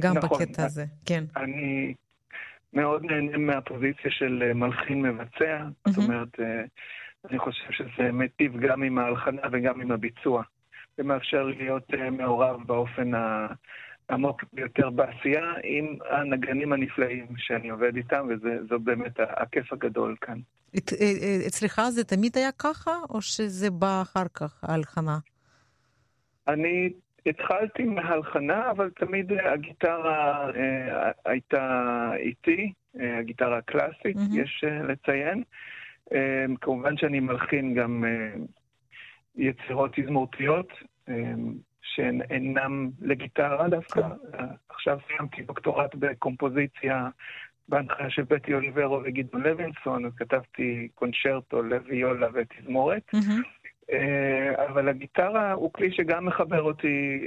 גם 0.00 0.16
נכון, 0.16 0.38
בקטע 0.38 0.64
הזה, 0.64 0.84
כן. 1.06 1.24
אני 1.36 1.94
מאוד 2.72 3.04
נהנה 3.04 3.38
מהפוזיציה 3.38 4.10
של 4.10 4.52
מלחין 4.54 5.02
מבצע, 5.02 5.62
mm-hmm. 5.62 5.90
זאת 5.90 6.04
אומרת, 6.04 6.40
אני 7.30 7.38
חושב 7.38 7.70
שזה 7.70 8.12
מיטיב 8.12 8.60
גם 8.60 8.82
עם 8.82 8.98
ההלחנה 8.98 9.42
וגם 9.52 9.80
עם 9.80 9.90
הביצוע. 9.90 10.42
זה 10.96 11.02
מאפשר 11.02 11.42
להיות 11.42 11.84
מעורב 12.12 12.66
באופן 12.66 13.10
העמוק 14.08 14.44
ביותר 14.52 14.90
בעשייה 14.90 15.52
עם 15.64 15.96
הנגנים 16.10 16.72
הנפלאים 16.72 17.26
שאני 17.36 17.68
עובד 17.68 17.96
איתם, 17.96 18.28
וזו 18.28 18.78
באמת 18.78 19.20
הכיף 19.20 19.72
הגדול 19.72 20.16
כאן. 20.20 20.38
אצלך 21.46 21.82
זה 21.90 22.04
תמיד 22.04 22.36
היה 22.36 22.52
ככה, 22.52 22.90
או 23.10 23.22
שזה 23.22 23.70
בא 23.70 24.02
אחר 24.02 24.26
כך, 24.34 24.64
ההלחנה? 24.64 25.18
אני 26.48 26.92
התחלתי 27.26 27.82
מהלחנה, 27.82 28.70
אבל 28.70 28.90
תמיד 28.90 29.32
הגיטרה 29.32 30.50
אה, 30.56 31.10
הייתה 31.24 32.10
איתי, 32.16 32.72
אה, 33.00 33.18
הגיטרה 33.18 33.58
הקלאסית, 33.58 34.16
mm-hmm. 34.16 34.40
יש 34.40 34.64
אה, 34.66 34.82
לציין. 34.82 35.42
אה, 36.12 36.44
כמובן 36.60 36.96
שאני 36.96 37.20
מלחין 37.20 37.74
גם 37.74 38.04
אה, 38.04 38.34
יצירות 39.36 39.90
תזמורתיות, 39.94 40.72
אה, 41.08 41.14
שהן 41.82 42.22
אינן 42.30 42.88
לגיטרה 43.00 43.68
דווקא. 43.68 44.00
אה, 44.00 44.44
עכשיו 44.68 44.98
סיימתי 45.06 45.42
דוקטורט 45.42 45.94
בקומפוזיציה 45.94 47.08
בהנחיה 47.68 48.10
של 48.10 48.22
בטי 48.22 48.54
אוליברו 48.54 49.00
וגדעון 49.04 49.42
לוינסון, 49.42 50.04
אז 50.04 50.12
כתבתי 50.16 50.88
קונצ'רטו 50.94 51.62
לוויולה 51.62 52.26
ותזמורת. 52.34 53.02
Mm-hmm. 53.14 53.57
אבל 54.68 54.88
הגיטרה 54.88 55.52
הוא 55.52 55.72
כלי 55.72 55.92
שגם 55.92 56.26
מחבר 56.26 56.62
אותי 56.62 57.26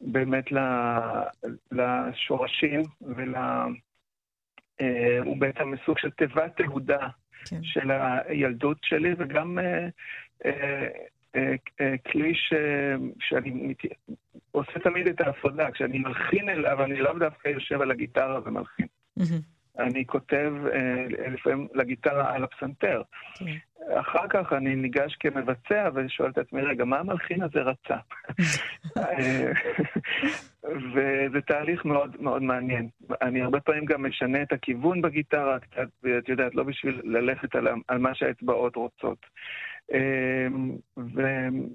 באמת 0.00 0.44
לשורשים 1.72 2.82
ול... 3.00 3.34
הוא 5.24 5.36
בעצם 5.36 5.72
סוג 5.86 5.98
של 5.98 6.10
תיבת 6.10 6.56
תהודה 6.56 7.08
כן. 7.48 7.60
של 7.62 7.90
הילדות 7.90 8.78
שלי, 8.82 9.14
וגם 9.18 9.58
כלי 12.12 12.34
ש... 12.34 12.52
שאני 13.20 13.50
מת... 13.50 13.78
עושה 14.50 14.78
תמיד 14.78 15.06
את 15.06 15.20
ההפרדה. 15.20 15.70
כשאני 15.70 15.98
מלחין 15.98 16.48
אליו, 16.48 16.84
אני 16.84 16.96
לאו 16.96 17.18
דווקא 17.18 17.48
יושב 17.48 17.80
על 17.80 17.90
הגיטרה 17.90 18.40
ומלחין. 18.44 18.86
אני 19.78 20.06
כותב 20.06 20.52
אה, 20.72 21.28
לפעמים 21.30 21.68
לגיטרה 21.74 22.34
על 22.34 22.44
הפסנתר. 22.44 23.02
כן. 23.38 23.44
אחר 23.92 24.28
כך 24.28 24.52
אני 24.52 24.76
ניגש 24.76 25.16
כמבצע 25.20 25.88
ושואל 25.94 26.30
את 26.30 26.38
עצמי, 26.38 26.62
רגע, 26.62 26.84
מה 26.84 26.98
המלחין 26.98 27.42
הזה 27.42 27.60
רצה? 27.60 27.96
וזה 30.94 31.40
תהליך 31.46 31.84
מאוד 31.84 32.16
מאוד 32.20 32.42
מעניין. 32.42 32.88
אני 33.22 33.42
הרבה 33.42 33.60
פעמים 33.60 33.84
גם 33.84 34.06
משנה 34.06 34.42
את 34.42 34.52
הכיוון 34.52 35.02
בגיטרה, 35.02 35.58
קצת, 35.58 35.88
את 36.18 36.28
יודעת, 36.28 36.54
לא 36.54 36.62
בשביל 36.62 37.00
ללכת 37.04 37.54
על, 37.54 37.68
על 37.88 37.98
מה 37.98 38.14
שהאצבעות 38.14 38.76
רוצות. 38.76 39.26
אמ, 39.92 40.76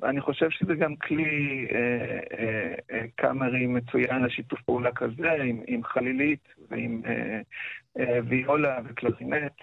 ואני 0.02 0.22
חושב 0.22 0.50
שזה 0.50 0.76
גם 0.76 0.96
כלי 0.96 1.68
אה, 1.72 2.20
אה, 2.40 2.76
אה, 2.92 3.06
קאמרי 3.16 3.68
מצוין 3.68 4.24
לשיתוף 4.24 4.62
פעולה 4.62 4.92
כזה, 4.92 5.32
עם, 5.32 5.62
עם 5.68 5.84
חלילית 5.84 6.48
ועם 6.70 7.02
ויולה 8.28 8.80
וקלרינט. 8.86 9.54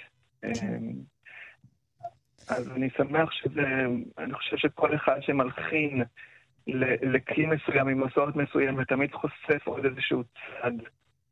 אז 2.48 2.70
אני 2.70 2.88
שמח 2.96 3.30
שזה, 3.32 3.62
אני 4.18 4.34
חושב 4.34 4.56
שכל 4.56 4.94
אחד 4.94 5.16
שמלחין 5.20 6.02
לכלי 7.02 7.46
מסוים, 7.46 7.88
עם 7.88 8.06
מסורת 8.06 8.36
מסוימת, 8.36 8.88
תמיד 8.88 9.12
חושף 9.12 9.66
עוד 9.66 9.84
איזשהו 9.84 10.22
צד 10.24 10.72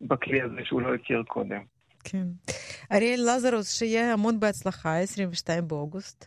בכלי 0.01 0.43
הזה 0.43 0.65
שהוא 0.65 0.83
לא 0.83 0.95
הכיר 0.95 1.23
קודם. 1.23 1.61
כן. 2.05 2.27
אריאל 2.93 3.21
לזרוס, 3.21 3.79
שיהיה 3.79 4.13
המון 4.13 4.41
בהצלחה, 4.41 4.99
22 4.99 5.69
באוגוסט. 5.69 6.27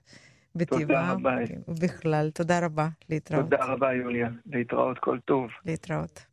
בטבעה. 0.55 0.81
תודה 0.81 1.11
רבה. 1.11 1.35
ובכלל, 1.67 2.29
תודה 2.29 2.65
רבה. 2.65 2.87
להתראות. 3.09 3.43
תודה 3.43 3.65
רבה, 3.65 3.93
יוליה. 3.93 4.29
להתראות, 4.45 4.99
כל 4.99 5.19
טוב. 5.25 5.49
להתראות. 5.65 6.25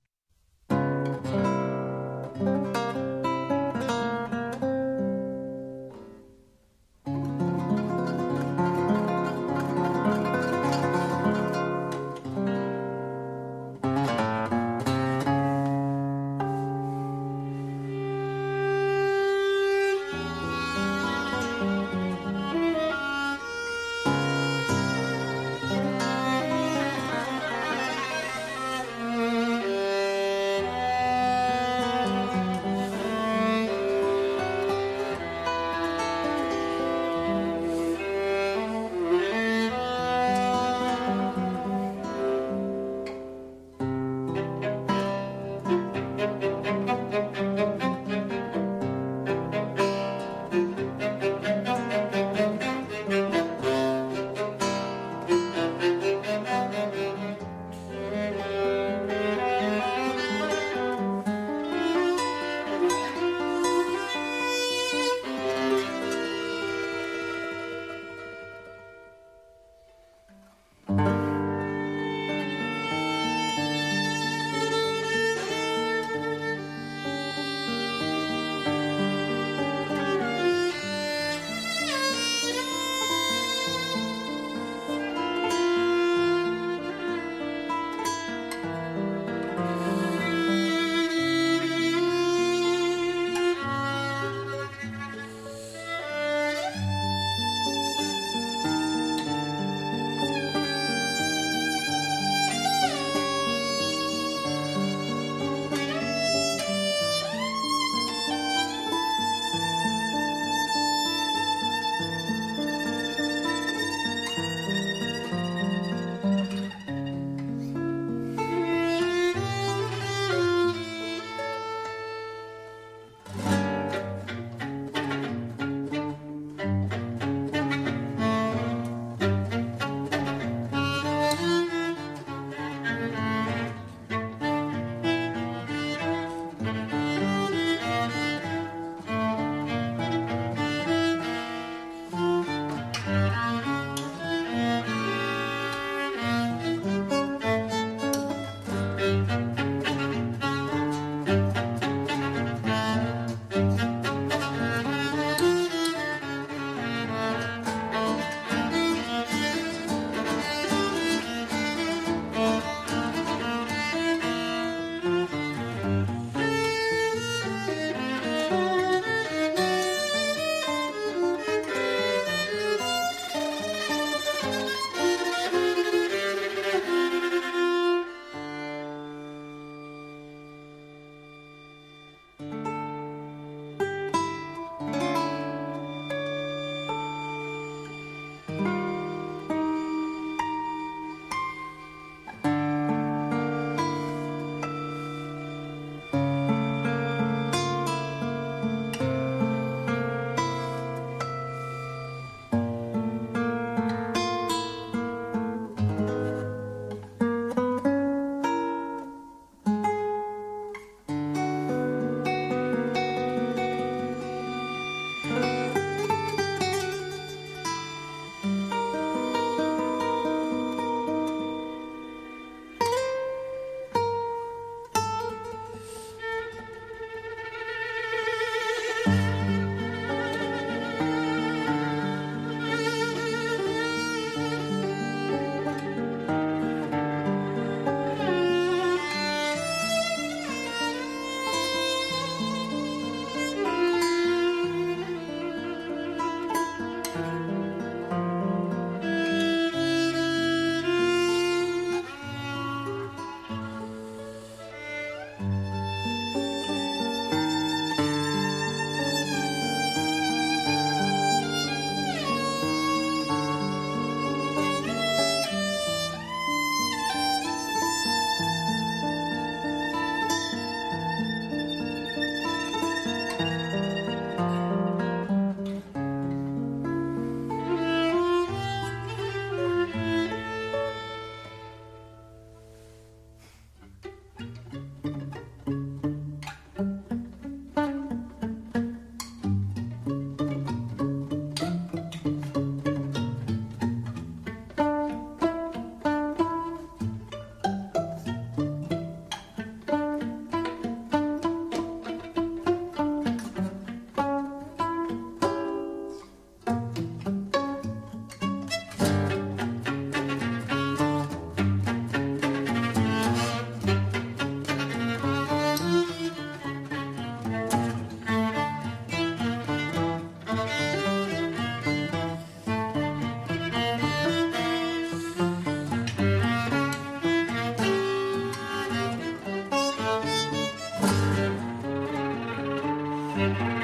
Música 333.36 333.74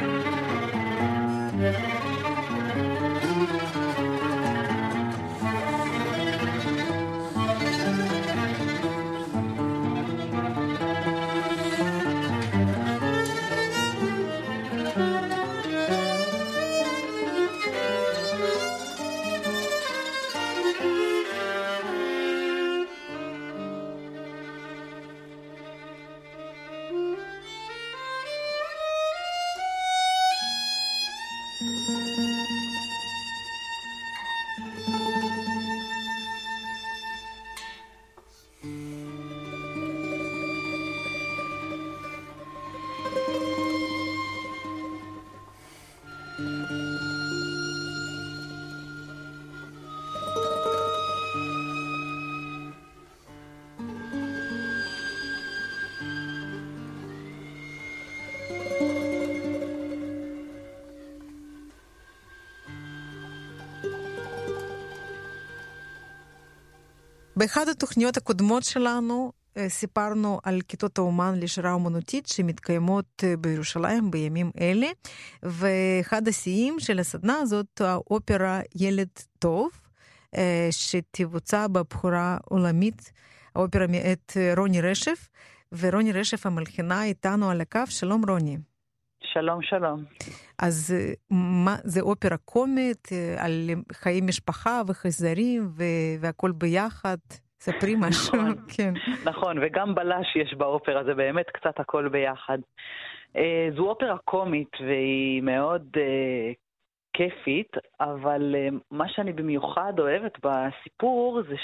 באחד 67.41 67.69
התוכניות 67.69 68.17
הקודמות 68.17 68.63
שלנו 68.63 69.33
סיפרנו 69.69 70.41
על 70.43 70.61
כיתות 70.69 70.99
האומן 70.99 71.41
לשירה 71.41 71.73
אומנותית 71.73 72.27
שמתקיימות 72.27 73.25
בירושלים 73.39 74.11
בימים 74.11 74.51
אלה, 74.61 74.87
ואחד 75.43 76.29
השיאים 76.29 76.81
של 76.81 76.99
הסדנה 76.99 77.39
הזאת, 77.39 77.81
האופרה 77.81 78.61
ילד 78.75 79.09
טוב, 79.39 79.71
שתבוצע 80.71 81.67
בבחורה 81.67 82.39
עולמית, 82.45 83.13
האופרה 83.55 83.87
מאת 83.87 84.37
רוני 84.57 84.81
רשף, 84.81 85.29
ורוני 85.73 86.13
רשף 86.13 86.47
המלחינה 86.47 87.05
איתנו 87.05 87.51
על 87.51 87.61
הקו. 87.61 87.81
שלום 87.87 88.23
רוני. 88.31 88.59
שלום, 89.25 89.63
שלום. 89.63 90.05
אז 90.63 90.95
מה, 91.31 91.77
זה 91.85 92.01
אופרה 92.01 92.37
קומית 92.37 93.09
על 93.39 93.71
חיי 93.93 94.21
משפחה 94.21 94.83
וחייזרים 94.87 95.69
והכל 96.21 96.53
ביחד? 96.53 97.17
ספרי 97.61 97.95
משהו, 97.99 98.37
נכון, 98.37 98.55
כן. 98.77 98.93
נכון, 99.25 99.59
וגם 99.63 99.95
בלש 99.95 100.37
יש 100.37 100.55
באופרה, 100.55 101.05
זה 101.05 101.15
באמת 101.15 101.51
קצת 101.51 101.81
הכל 101.81 102.09
ביחד. 102.09 102.59
Uh, 103.37 103.41
זו 103.77 103.89
אופרה 103.89 104.19
קומית 104.19 104.73
והיא 104.81 105.43
מאוד 105.43 105.83
uh, 105.95 106.55
כיפית, 107.13 107.77
אבל 108.01 108.55
uh, 108.55 108.75
מה 108.91 109.09
שאני 109.09 109.33
במיוחד 109.33 109.93
אוהבת 109.99 110.39
בסיפור 110.43 111.43
זה 111.49 111.55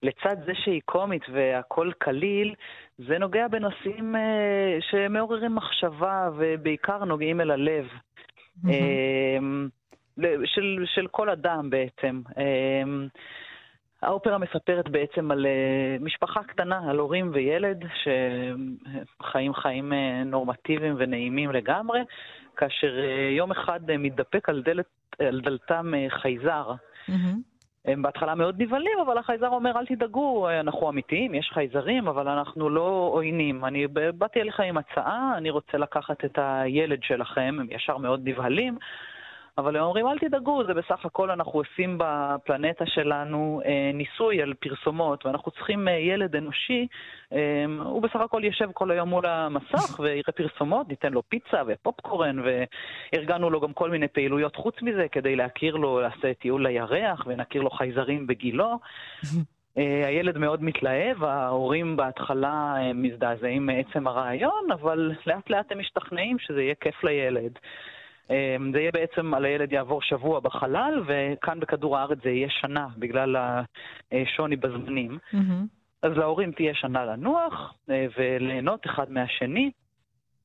שלצד 0.00 0.36
זה 0.46 0.52
שהיא 0.54 0.80
קומית 0.84 1.22
והכל 1.32 1.90
קליל, 1.98 2.54
זה 2.98 3.18
נוגע 3.18 3.48
בנושאים 3.48 4.14
uh, 4.14 4.84
שמעוררים 4.90 5.54
מחשבה 5.54 6.30
ובעיקר 6.36 7.04
נוגעים 7.04 7.40
אל 7.40 7.50
הלב. 7.50 7.86
Mm-hmm. 7.86 8.68
Uh, 8.68 10.22
של, 10.44 10.84
של 10.94 11.06
כל 11.06 11.30
אדם 11.30 11.70
בעצם. 11.70 12.22
Uh, 12.30 12.38
האופרה 14.02 14.38
מספרת 14.38 14.88
בעצם 14.88 15.30
על 15.30 15.46
uh, 15.46 16.04
משפחה 16.04 16.42
קטנה, 16.42 16.90
על 16.90 16.98
הורים 16.98 17.30
וילד 17.34 17.84
שחיים 18.02 19.54
חיים 19.54 19.92
uh, 19.92 20.24
נורמטיביים 20.24 20.94
ונעימים 20.98 21.50
לגמרי, 21.50 22.00
כאשר 22.56 22.96
uh, 22.98 23.36
יום 23.36 23.50
אחד 23.50 23.80
מתדפק 23.98 24.48
על, 24.48 24.62
דלת, 24.62 24.86
על 25.18 25.40
דלתם 25.40 25.92
חייזר. 26.08 26.72
Mm-hmm. 27.08 27.57
הם 27.84 28.02
בהתחלה 28.02 28.34
מאוד 28.34 28.62
נבהלים, 28.62 28.98
אבל 29.06 29.18
החייזר 29.18 29.48
אומר, 29.48 29.78
אל 29.78 29.86
תדאגו, 29.86 30.50
אנחנו 30.50 30.90
אמיתיים, 30.90 31.34
יש 31.34 31.50
חייזרים, 31.54 32.08
אבל 32.08 32.28
אנחנו 32.28 32.70
לא 32.70 33.10
עוינים. 33.12 33.64
אני 33.64 33.86
באתי 33.86 34.40
אליך 34.40 34.60
עם 34.60 34.76
הצעה, 34.78 35.34
אני 35.36 35.50
רוצה 35.50 35.78
לקחת 35.78 36.24
את 36.24 36.38
הילד 36.42 37.02
שלכם, 37.02 37.56
הם 37.60 37.66
ישר 37.70 37.96
מאוד 37.96 38.28
נבהלים. 38.28 38.78
אבל 39.58 39.76
הם 39.76 39.82
אומרים, 39.82 40.06
אל 40.06 40.18
תדאגו, 40.18 40.64
זה 40.66 40.74
בסך 40.74 41.04
הכל 41.04 41.30
אנחנו 41.30 41.52
עושים 41.52 41.98
בפלנטה 41.98 42.86
שלנו 42.86 43.60
אה, 43.64 43.90
ניסוי 43.94 44.42
על 44.42 44.54
פרסומות, 44.54 45.26
ואנחנו 45.26 45.52
צריכים 45.52 45.88
אה, 45.88 45.92
ילד 45.92 46.36
אנושי, 46.36 46.86
אה, 47.32 47.64
הוא 47.84 48.02
בסך 48.02 48.16
הכל 48.16 48.44
יושב 48.44 48.68
כל 48.72 48.90
היום 48.90 49.08
מול 49.08 49.26
המסך 49.26 50.00
ויראה 50.00 50.32
פרסומות, 50.36 50.88
ניתן 50.88 51.12
לו 51.12 51.22
פיצה 51.28 51.62
ופופקורן, 51.66 52.36
וארגנו 52.44 53.50
לו 53.50 53.60
גם 53.60 53.72
כל 53.72 53.90
מיני 53.90 54.08
פעילויות 54.08 54.56
חוץ 54.56 54.82
מזה, 54.82 55.06
כדי 55.12 55.36
להכיר 55.36 55.76
לו, 55.76 56.00
לעשות 56.00 56.38
טיול 56.40 56.66
לירח, 56.66 57.24
ונכיר 57.26 57.62
לו 57.62 57.70
חייזרים 57.70 58.26
בגילו. 58.26 58.78
הילד 60.06 60.38
מאוד 60.38 60.62
מתלהב, 60.62 61.24
ההורים 61.24 61.96
בהתחלה 61.96 62.74
מזדעזעים 62.94 63.66
מעצם 63.66 64.06
הרעיון, 64.06 64.72
אבל 64.72 65.12
לאט 65.26 65.50
לאט 65.50 65.72
הם 65.72 65.78
משתכנעים 65.78 66.38
שזה 66.38 66.62
יהיה 66.62 66.74
כיף 66.80 67.04
לילד. 67.04 67.58
אמ, 68.30 68.72
זה 68.72 68.80
יהיה 68.80 68.90
בעצם, 68.92 69.34
על 69.34 69.44
הילד 69.44 69.72
יעבור 69.72 70.02
שבוע 70.02 70.40
בחלל, 70.40 71.02
וכאן 71.06 71.60
בכדור 71.60 71.98
הארץ 71.98 72.18
זה 72.22 72.30
יהיה 72.30 72.48
שנה, 72.50 72.86
בגלל 72.98 73.36
השוני 74.12 74.56
בזמנים. 74.56 75.18
Mm-hmm. 75.34 75.78
אז 76.02 76.12
להורים 76.16 76.52
תהיה 76.52 76.74
שנה 76.74 77.04
לנוח 77.04 77.74
אה, 77.90 78.06
וליהנות 78.18 78.86
אחד 78.86 79.10
מהשני. 79.10 79.70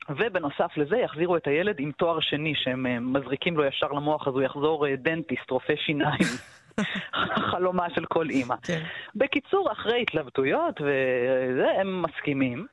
ובנוסף 0.09 0.77
לזה 0.77 0.97
יחזירו 0.97 1.37
את 1.37 1.47
הילד 1.47 1.75
עם 1.79 1.91
תואר 1.91 2.19
שני 2.19 2.53
שהם 2.55 2.85
אה, 2.85 2.99
מזריקים 2.99 3.57
לו 3.57 3.65
ישר 3.65 3.87
למוח, 3.87 4.27
אז 4.27 4.33
הוא 4.33 4.41
יחזור 4.41 4.87
אה, 4.87 4.95
דנטיסט, 4.95 5.49
רופא 5.49 5.75
שיניים. 5.75 6.27
חלומה 7.51 7.89
של 7.95 8.05
כל 8.05 8.29
אימא. 8.29 8.55
כן. 8.63 8.83
בקיצור, 9.15 9.71
אחרי 9.71 10.01
התלבטויות, 10.01 10.81
וזה, 10.81 11.71
הם 11.79 12.01
מסכימים. 12.01 12.67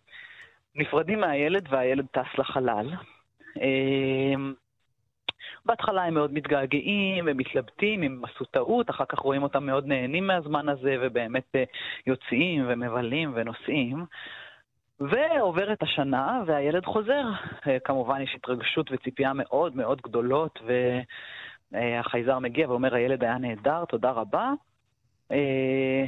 נפרדים 0.74 1.20
מהילד 1.20 1.68
והילד 1.70 2.06
טס 2.10 2.38
לחלל. 2.38 2.86
בהתחלה 5.70 6.04
הם 6.04 6.14
מאוד 6.14 6.32
מתגעגעים 6.32 7.24
ומתלבטים 7.28 8.02
אם 8.02 8.22
עשו 8.24 8.44
טעות, 8.44 8.90
אחר 8.90 9.04
כך 9.08 9.18
רואים 9.18 9.42
אותם 9.42 9.66
מאוד 9.66 9.86
נהנים 9.86 10.26
מהזמן 10.26 10.68
הזה 10.68 10.96
ובאמת 11.00 11.46
אה, 11.54 11.64
יוצאים 12.06 12.64
ומבלים 12.68 13.32
ונוסעים. 13.34 14.04
ועוברת 15.00 15.82
השנה 15.82 16.42
והילד 16.46 16.84
חוזר. 16.84 17.24
אה, 17.66 17.78
כמובן 17.84 18.20
יש 18.20 18.34
התרגשות 18.36 18.90
וציפייה 18.92 19.32
מאוד 19.34 19.76
מאוד 19.76 20.00
גדולות, 20.00 20.58
והחייזר 21.72 22.38
מגיע 22.38 22.70
ואומר, 22.70 22.94
הילד 22.94 23.24
היה 23.24 23.38
נהדר, 23.38 23.84
תודה 23.84 24.10
רבה. 24.10 24.52
אה, 25.32 26.04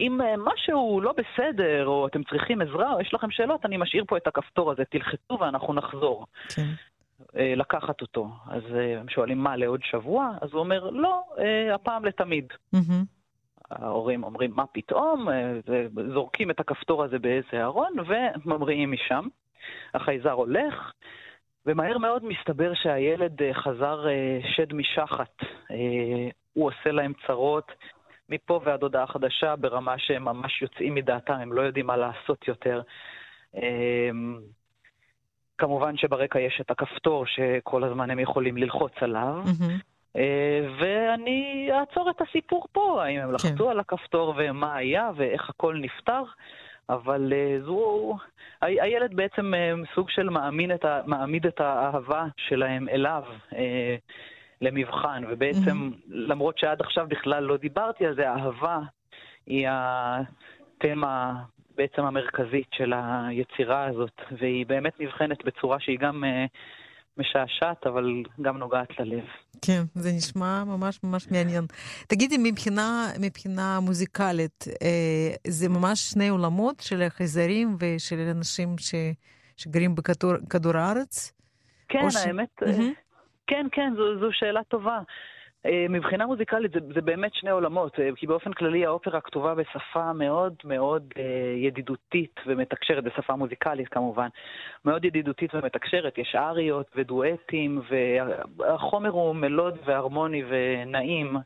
אם 0.00 0.20
משהו 0.38 1.00
לא 1.00 1.12
בסדר, 1.12 1.86
או 1.86 2.06
אתם 2.06 2.22
צריכים 2.22 2.60
עזרה, 2.60 2.92
או 2.92 3.00
יש 3.00 3.14
לכם 3.14 3.30
שאלות, 3.30 3.66
אני 3.66 3.76
משאיר 3.76 4.04
פה 4.08 4.16
את 4.16 4.26
הכפתור 4.26 4.70
הזה, 4.72 4.84
תלחצו 4.84 5.38
ואנחנו 5.40 5.74
נחזור. 5.74 6.26
כן. 6.56 6.66
אה, 7.36 7.54
לקחת 7.56 8.00
אותו. 8.00 8.28
אז 8.46 8.62
אה, 8.74 9.00
הם 9.00 9.08
שואלים, 9.08 9.38
מה, 9.38 9.56
לעוד 9.56 9.80
שבוע? 9.84 10.30
אז 10.40 10.48
הוא 10.52 10.60
אומר, 10.60 10.90
לא, 10.90 11.22
אה, 11.38 11.74
הפעם 11.74 12.04
לתמיד. 12.04 12.52
Mm-hmm. 12.74 13.04
ההורים 13.70 14.24
אומרים, 14.24 14.50
מה 14.54 14.66
פתאום? 14.66 15.28
זורקים 16.14 16.50
את 16.50 16.60
הכפתור 16.60 17.04
הזה 17.04 17.18
באיזה 17.18 17.64
ארון 17.64 17.92
וממריאים 18.06 18.92
משם. 18.92 19.26
החייזר 19.94 20.32
הולך, 20.32 20.92
ומהר 21.66 21.98
מאוד 21.98 22.24
מסתבר 22.24 22.74
שהילד 22.74 23.52
חזר 23.52 24.06
שד 24.56 24.72
משחת. 24.72 25.36
הוא 26.52 26.66
עושה 26.66 26.92
להם 26.92 27.12
צרות 27.26 27.72
מפה 28.28 28.60
ועד 28.64 28.82
הודעה 28.82 29.06
חדשה 29.06 29.56
ברמה 29.56 29.98
שהם 29.98 30.24
ממש 30.24 30.62
יוצאים 30.62 30.94
מדעתם, 30.94 31.34
הם 31.34 31.52
לא 31.52 31.62
יודעים 31.62 31.86
מה 31.86 31.96
לעשות 31.96 32.48
יותר. 32.48 32.82
כמובן 35.58 35.96
שברקע 35.96 36.40
יש 36.40 36.60
את 36.60 36.70
הכפתור 36.70 37.26
שכל 37.26 37.84
הזמן 37.84 38.10
הם 38.10 38.18
יכולים 38.18 38.56
ללחוץ 38.56 38.92
עליו. 39.00 39.42
Mm-hmm. 39.44 39.94
ואני 40.80 41.68
אעצור 41.72 42.10
את 42.10 42.20
הסיפור 42.20 42.66
פה, 42.72 43.04
האם 43.04 43.20
הם 43.20 43.28
כן. 43.28 43.34
לחצו 43.34 43.70
על 43.70 43.80
הכפתור 43.80 44.34
ומה 44.36 44.76
היה 44.76 45.10
ואיך 45.16 45.50
הכל 45.50 45.76
נפתר, 45.80 46.22
אבל 46.88 47.32
אה, 47.32 47.60
זו... 47.64 48.16
הילד 48.62 49.14
בעצם 49.16 49.54
אה, 49.54 49.72
סוג 49.94 50.10
של 50.10 50.28
את 50.74 50.84
ה... 50.84 51.00
מעמיד 51.06 51.46
את 51.46 51.60
האהבה 51.60 52.26
שלהם 52.36 52.88
אליו 52.88 53.22
אה, 53.54 53.96
למבחן, 54.60 55.22
ובעצם, 55.28 55.90
mm-hmm. 55.92 56.08
למרות 56.08 56.58
שעד 56.58 56.80
עכשיו 56.80 57.06
בכלל 57.08 57.44
לא 57.44 57.56
דיברתי 57.56 58.06
על 58.06 58.14
זה, 58.14 58.30
האהבה 58.30 58.78
היא 59.46 59.68
התמה 59.70 61.34
בעצם 61.76 62.02
המרכזית 62.02 62.68
של 62.72 62.92
היצירה 62.96 63.84
הזאת, 63.84 64.20
והיא 64.40 64.66
באמת 64.66 65.00
נבחנת 65.00 65.44
בצורה 65.44 65.80
שהיא 65.80 65.98
גם 65.98 66.24
uh, 66.24 66.56
משעשעת, 67.16 67.86
אבל 67.86 68.22
גם 68.42 68.58
נוגעת 68.58 69.00
ללב. 69.00 69.24
כן, 69.62 69.82
זה 69.94 70.10
נשמע 70.16 70.64
ממש 70.64 71.00
ממש 71.04 71.30
מעניין. 71.30 71.64
תגידי, 72.08 72.36
מבחינה, 72.38 73.06
מבחינה 73.20 73.80
מוזיקלית, 73.80 74.64
אה, 74.82 75.34
זה 75.46 75.68
ממש 75.68 75.98
שני 75.98 76.28
עולמות 76.28 76.80
של 76.80 77.02
החייזרים 77.02 77.76
ושל 77.80 78.18
אנשים 78.36 78.68
ש, 78.78 78.94
שגרים 79.56 79.94
בכדור 79.94 80.76
הארץ? 80.76 81.32
כן, 81.88 81.98
האמת, 82.26 82.48
ש... 82.60 82.62
mm-hmm. 82.62 82.82
כן, 83.46 83.66
כן, 83.72 83.92
זו, 83.96 84.18
זו 84.20 84.28
שאלה 84.32 84.60
טובה. 84.68 84.98
אה, 85.66 85.86
מבחינה 85.88 86.26
מוזיקלית 86.26 86.72
זה, 86.72 86.78
זה 86.94 87.00
באמת 87.00 87.34
שני 87.34 87.50
עולמות, 87.50 88.00
אה, 88.00 88.08
כי 88.16 88.26
באופן 88.26 88.52
כללי 88.52 88.86
האופרה 88.86 89.20
כתובה 89.20 89.54
בשפה 89.54 90.12
מאוד 90.12 90.54
מאוד 90.64 91.02
אה, 91.16 91.22
ידידותית 91.56 92.40
ומתקשרת, 92.46 93.04
בשפה 93.04 93.36
מוזיקלית 93.36 93.88
כמובן, 93.88 94.28
מאוד 94.84 95.04
ידידותית 95.04 95.54
ומתקשרת, 95.54 96.18
יש 96.18 96.34
אריות 96.34 96.86
ודואטים, 96.96 97.82
והחומר 98.58 99.10
הוא 99.10 99.34
מלוד 99.34 99.78
והרמוני 99.84 100.42
ונעים. 100.48 101.36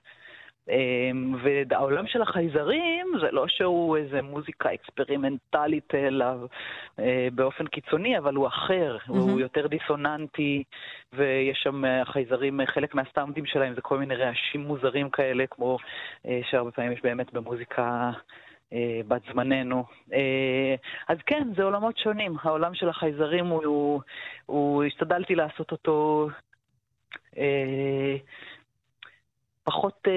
אמ, 0.70 1.34
והעולם 1.42 2.06
של 2.06 2.22
החייזרים 2.22 3.06
זה 3.20 3.30
לא 3.30 3.48
שהוא 3.48 3.96
איזה 3.96 4.22
מוזיקה 4.22 4.74
אקספרימנטלית 4.74 5.94
אליו 5.94 6.40
אה, 6.98 7.28
באופן 7.34 7.66
קיצוני, 7.66 8.18
אבל 8.18 8.34
הוא 8.34 8.46
אחר, 8.46 8.96
mm-hmm. 9.00 9.12
הוא 9.12 9.40
יותר 9.40 9.66
דיסוננטי, 9.66 10.62
ויש 11.12 11.58
שם 11.62 11.84
אה, 11.84 12.04
חייזרים, 12.04 12.60
אה, 12.60 12.66
חלק 12.66 12.94
מהסטאונדים 12.94 13.46
שלהם 13.46 13.74
זה 13.74 13.80
כל 13.80 13.98
מיני 13.98 14.14
רעשים 14.14 14.60
מוזרים 14.60 15.10
כאלה, 15.10 15.44
כמו 15.46 15.78
שהרבה 16.50 16.70
פעמים 16.70 16.92
יש 16.92 17.02
באמת 17.02 17.32
במוזיקה 17.32 18.10
בת 19.08 19.22
זמננו. 19.32 19.84
אז 21.08 21.18
כן, 21.26 21.48
זה 21.56 21.62
עולמות 21.62 21.98
שונים. 21.98 22.36
העולם 22.42 22.74
של 22.74 22.88
החייזרים 22.88 23.46
הוא, 23.46 23.64
הוא, 23.64 24.00
הוא 24.46 24.84
השתדלתי 24.84 25.34
לעשות 25.34 25.72
אותו 25.72 26.28
פחות, 29.68 29.98
אה, 30.06 30.12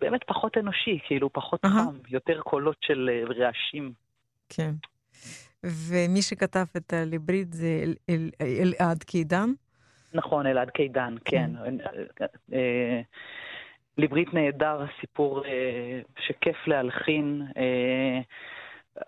באמת 0.00 0.20
פחות 0.26 0.58
אנושי, 0.58 0.98
כאילו 1.06 1.32
פחות 1.32 1.64
אהה. 1.64 1.72
חם, 1.72 1.96
יותר 2.08 2.40
קולות 2.40 2.76
של 2.80 3.10
אה, 3.12 3.34
רעשים. 3.44 3.92
כן. 4.48 4.70
ומי 5.64 6.22
שכתב 6.22 6.64
את 6.76 6.92
הליברית 6.92 7.52
זה 7.52 7.80
אל- 7.82 7.94
אל- 8.10 8.30
אלעד 8.40 9.02
קידן. 9.02 9.50
נכון, 10.14 10.46
אלעד 10.46 10.70
קידן, 10.70 11.14
כן. 11.24 11.50
אה, 12.52 13.00
ליברית 13.98 14.34
נהדר, 14.34 14.84
סיפור 15.00 15.42
שכיף 16.26 16.56
להלחין, 16.66 17.42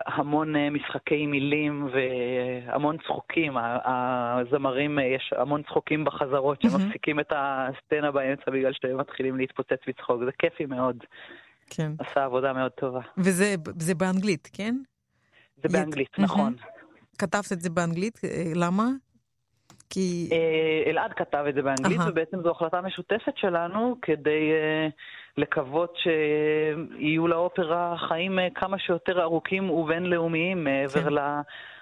המון 0.05 0.55
אה, 0.55 0.69
משחקי 0.69 1.25
מילים 1.25 1.87
והמון 1.93 2.97
צחוקים. 2.97 3.53
הזמרים, 3.85 4.99
אה, 4.99 5.03
יש 5.03 5.33
המון 5.37 5.63
צחוקים 5.63 6.05
בחזרות. 6.05 6.61
שמפסיקים 6.61 7.19
את 7.19 7.31
הסצנה 7.35 8.11
באמצע 8.11 8.51
בגלל 8.51 8.71
שהם 8.81 8.97
מתחילים 8.97 9.37
להתפוצץ 9.37 9.79
מצחוק. 9.87 10.21
זה 10.25 10.31
כיפי 10.39 10.65
מאוד, 10.65 10.97
כן. 11.69 11.91
עשה 11.99 12.25
עבודה 12.25 12.53
מאוד 12.53 12.71
טובה. 12.71 13.01
וזה 13.17 13.55
זה 13.79 13.95
באנגלית, 13.95 14.49
כן? 14.53 14.75
זה 15.57 15.61
ית- 15.65 15.71
באנגלית. 15.71 16.19
נכון. 16.19 16.55
כתבת 17.17 17.51
את 17.51 17.61
זה 17.61 17.69
באנגלית, 17.69 18.19
אה, 18.23 18.51
למה? 18.55 18.87
כי... 19.89 20.29
אה, 20.31 20.89
אלעד 20.89 21.13
כתב 21.13 21.45
את 21.49 21.53
זה 21.53 21.61
באנגלית, 21.61 21.99
אהה. 21.99 22.09
ובעצם 22.09 22.41
זו 22.41 22.51
החלטה 22.51 22.81
משותפת 22.81 23.37
שלנו 23.37 23.95
כדי 24.01 24.51
אה, 24.51 24.87
לקוות 25.37 25.97
שיהיו 25.97 27.27
לאופרה 27.27 27.95
חיים 28.07 28.39
אה, 28.39 28.47
כמה 28.55 28.79
שיותר 28.79 29.21
ארוכים 29.21 29.69
ובינלאומיים 29.69 30.63
מעבר 30.63 31.03
כן. 31.03 31.13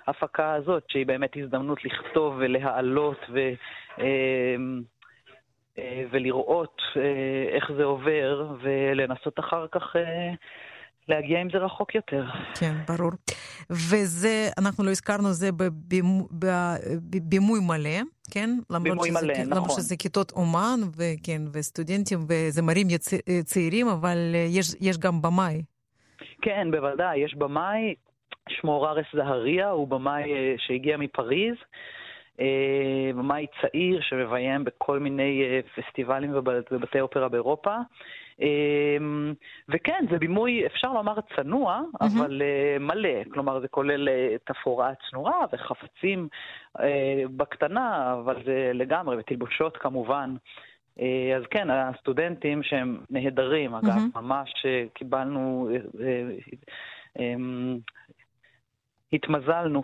להפקה 0.07 0.53
הזאת, 0.53 0.83
שהיא 0.87 1.05
באמת 1.05 1.31
הזדמנות 1.37 1.85
לכתוב 1.85 2.35
ולהעלות 2.37 3.19
ו... 3.33 3.39
ולראות 6.11 6.81
איך 7.53 7.71
זה 7.77 7.83
עובר, 7.83 8.47
ולנסות 8.61 9.39
אחר 9.39 9.67
כך 9.71 9.95
להגיע 11.09 11.39
עם 11.41 11.47
זה 11.49 11.57
רחוק 11.57 11.95
יותר. 11.95 12.25
כן, 12.59 12.73
ברור. 12.87 13.11
וזה, 13.69 14.49
אנחנו 14.57 14.83
לא 14.83 14.89
הזכרנו, 14.89 15.33
זה 15.33 15.49
בבימו- 15.51 16.27
בבימוי 16.31 17.59
מלא, 17.67 17.99
כן? 18.31 18.49
בימוי 18.83 19.09
שזה 19.09 19.21
מלא, 19.21 19.33
נכון. 19.33 19.53
למרות 19.53 19.71
שזה 19.71 19.95
כיתות 19.97 20.31
אומן, 20.31 20.79
וכן, 20.97 21.41
וסטודנטים 21.53 22.19
וזמרים 22.29 22.87
צעירים, 23.43 23.87
אבל 23.87 24.17
אה, 24.35 24.45
יש, 24.49 24.75
יש 24.81 24.97
גם 24.97 25.21
במאי. 25.21 25.61
כן, 26.41 26.67
בוודאי, 26.71 27.19
יש 27.19 27.35
במאי, 27.35 27.95
שמו 28.49 28.81
ררס 28.81 29.05
זהריה, 29.15 29.69
הוא 29.69 29.87
במאי 29.87 30.23
אה, 30.23 30.55
שהגיע 30.57 30.97
מפריז, 30.97 31.55
במאי 33.15 33.45
צעיר 33.61 34.01
שמביים 34.01 34.63
בכל 34.63 34.99
מיני 34.99 35.43
אה, 35.43 35.59
פסטיבלים 35.75 36.37
וב- 36.37 36.47
ובתי 36.71 37.01
אופרה 37.01 37.29
באירופה. 37.29 37.75
אה, 38.41 38.97
וכן, 39.69 40.05
זה 40.11 40.17
בימוי, 40.17 40.65
אפשר 40.65 40.93
לומר 40.93 41.15
צנוע, 41.35 41.81
אבל 42.01 42.41
אה, 42.41 42.79
מלא. 42.79 43.23
כלומר, 43.33 43.59
זה 43.59 43.67
כולל 43.67 44.09
אה, 44.09 44.35
תפאורה 44.43 44.91
צנועה 45.09 45.45
וחפצים 45.53 46.27
אה, 46.79 47.23
בקטנה, 47.35 48.13
אבל 48.13 48.43
זה 48.45 48.71
לגמרי, 48.73 49.17
ותלבושות 49.17 49.77
כמובן. 49.77 50.35
אה, 50.99 51.33
אז 51.37 51.43
כן, 51.51 51.69
הסטודנטים 51.69 52.63
שהם 52.63 52.97
נהדרים, 53.09 53.73
אגב. 53.75 54.01
ממש 54.15 54.53
אה, 54.65 54.83
קיבלנו, 54.93 55.69
אה, 55.71 56.05
אה, 56.05 56.29
אה, 57.19 57.35
התמזלנו 59.13 59.83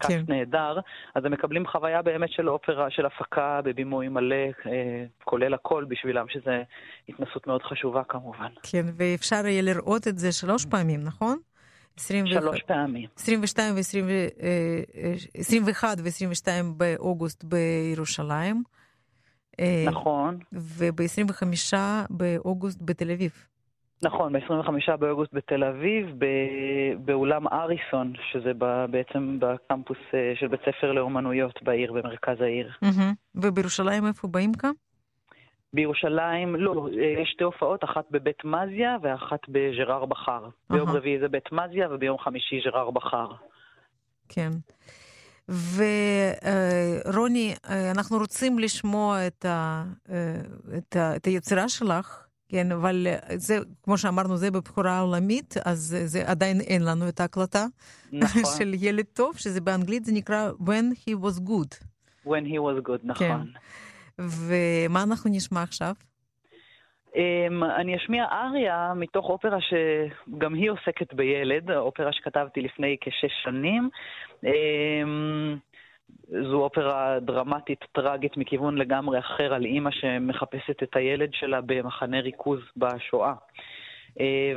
בכף 0.00 0.08
כן. 0.08 0.22
נהדר, 0.28 0.78
אז 1.14 1.24
הם 1.24 1.32
מקבלים 1.32 1.66
חוויה 1.66 2.02
באמת 2.02 2.30
של 2.30 2.48
אופרה, 2.48 2.90
של 2.90 3.06
הפקה 3.06 3.60
בבימוי 3.64 4.08
מלא, 4.08 4.36
אה, 4.66 5.04
כולל 5.24 5.54
הכל 5.54 5.84
בשבילם, 5.88 6.26
שזה 6.28 6.62
התנסות 7.08 7.46
מאוד 7.46 7.62
חשובה 7.62 8.02
כמובן. 8.08 8.48
כן, 8.62 8.86
ואפשר 8.96 9.46
יהיה 9.46 9.62
לראות 9.62 10.08
את 10.08 10.18
זה 10.18 10.32
שלוש 10.32 10.64
פעמים, 10.64 11.04
נכון? 11.04 11.38
21 11.96 12.42
שלוש 12.42 12.62
פעמים. 12.62 13.08
22 13.16 13.74
ו-21 13.74 15.84
ו-22 15.98 16.48
באוגוסט 16.76 17.44
בירושלים. 17.44 18.62
אה, 19.60 19.84
נכון, 19.86 20.38
וב-25 20.52 21.74
באוגוסט 22.10 22.78
בתל 22.82 23.10
אביב. 23.10 23.46
נכון, 24.02 24.32
ב-25 24.32 24.96
באוגוסט 24.96 25.34
בתל 25.34 25.64
אביב, 25.64 26.06
באולם 26.98 27.48
אריסון, 27.48 28.12
שזה 28.32 28.52
בעצם 28.90 29.38
בקמפוס 29.40 29.98
אה, 30.14 30.32
של 30.40 30.48
בית 30.48 30.60
ספר 30.60 30.92
לאומנויות 30.92 31.62
בעיר, 31.62 31.92
במרכז 31.92 32.40
העיר. 32.40 32.72
ובירושלים 33.34 34.06
איפה 34.06 34.28
באים 34.28 34.54
כאן? 34.54 34.70
בירושלים, 35.72 36.56
לא, 36.56 36.88
אה, 36.98 37.22
יש 37.22 37.30
שתי 37.32 37.44
הופעות, 37.44 37.84
אחת 37.84 38.04
בבית 38.10 38.44
מזיה 38.44 38.96
ואחת 39.02 39.40
בז'רר 39.48 40.04
בחר. 40.04 40.48
ביום. 40.70 40.88
רביעי 40.90 41.18
זה 41.18 41.28
בית 41.28 41.52
מזיה 41.52 41.88
וביום 41.90 42.18
חמישי 42.18 42.60
ז'רר 42.64 42.90
בחר. 42.90 43.28
כן. 44.28 44.50
ורוני, 47.08 47.54
אנחנו 47.96 48.18
רוצים 48.18 48.58
לשמוע 48.58 49.26
את, 49.26 49.44
ה, 49.44 49.84
אה, 50.10 50.40
את, 50.78 50.96
ה, 50.96 51.16
את 51.16 51.24
היצירה 51.24 51.68
שלך, 51.68 52.27
כן, 52.48 52.72
אבל 52.72 53.06
אה, 53.06 53.36
זה, 53.36 53.58
כמו 53.82 53.98
שאמרנו, 53.98 54.36
זה 54.36 54.50
בבחורה 54.50 55.00
עולמית, 55.00 55.54
אז 55.64 55.96
זה 56.04 56.30
עדיין 56.30 56.60
אין 56.60 56.84
לנו 56.84 57.08
את 57.08 57.20
ההקלטה 57.20 57.64
נכון, 58.12 58.42
של 58.58 58.72
ילד 58.74 59.04
טוב, 59.12 59.36
שזה 59.36 59.60
באנגלית, 59.60 60.04
זה 60.04 60.12
נקרא 60.14 60.50
When 60.60 61.08
He 61.08 61.12
Was 61.24 61.40
Good. 61.48 61.88
When 62.26 62.44
he 62.46 62.58
was 62.58 62.88
good, 62.88 63.00
נכון. 63.04 63.52
ומה 64.18 65.02
אנחנו 65.02 65.30
נשמע 65.30 65.62
עכשיו? 65.62 65.94
Um, 67.12 67.64
אני 67.76 67.96
אשמיע 67.96 68.24
אריה 68.24 68.92
מתוך 68.96 69.28
אופרה 69.28 69.58
שגם 69.60 70.54
היא 70.54 70.70
עוסקת 70.70 71.14
בילד, 71.14 71.70
אופרה 71.70 72.12
שכתבתי 72.12 72.60
לפני 72.60 72.96
כשש 73.00 73.32
שנים. 73.44 73.88
Um, 74.44 74.48
זו 76.28 76.62
אופרה 76.62 77.20
דרמטית, 77.20 77.84
טראגית, 77.92 78.36
מכיוון 78.36 78.78
לגמרי 78.78 79.18
אחר 79.18 79.54
על 79.54 79.64
אימא 79.64 79.90
שמחפשת 79.90 80.82
את 80.82 80.96
הילד 80.96 81.30
שלה 81.32 81.60
במחנה 81.60 82.20
ריכוז 82.20 82.60
בשואה. 82.76 83.34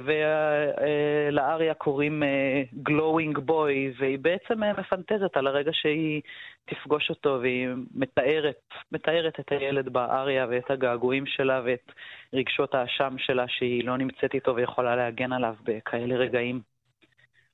ולאריה 0.03 1.73
קוראים 1.73 2.23
אה, 2.23 2.63
Glowing 2.89 3.37
Boy, 3.37 3.99
והיא 3.99 4.19
בעצם 4.19 4.63
אה, 4.63 4.73
מפנטזת 4.73 5.37
על 5.37 5.47
הרגע 5.47 5.71
שהיא 5.73 6.21
תפגוש 6.65 7.09
אותו, 7.09 7.37
והיא 7.41 7.67
מתארת, 7.95 8.61
מתארת 8.91 9.39
את 9.39 9.51
הילד 9.51 9.89
באריה 9.89 10.45
ואת 10.49 10.71
הגעגועים 10.71 11.25
שלה 11.25 11.61
ואת 11.65 11.91
רגשות 12.33 12.75
האשם 12.75 13.15
שלה 13.17 13.45
שהיא 13.47 13.85
לא 13.85 13.97
נמצאת 13.97 14.33
איתו 14.33 14.55
ויכולה 14.55 14.95
להגן 14.95 15.33
עליו 15.33 15.55
בכאלה 15.63 16.15
רגעים. 16.15 16.61